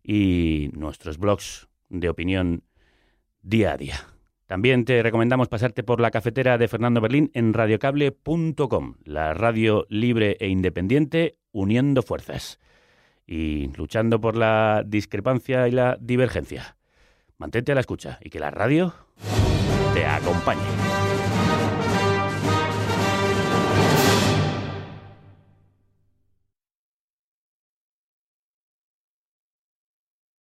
[0.00, 2.62] y nuestros blogs de opinión
[3.42, 3.96] día a día.
[4.46, 10.36] También te recomendamos pasarte por la cafetera de Fernando Berlín en radiocable.com, la radio libre
[10.38, 12.60] e independiente uniendo fuerzas
[13.26, 16.76] y luchando por la discrepancia y la divergencia.
[17.36, 18.94] Mantente a la escucha y que la radio
[19.94, 21.31] te acompañe.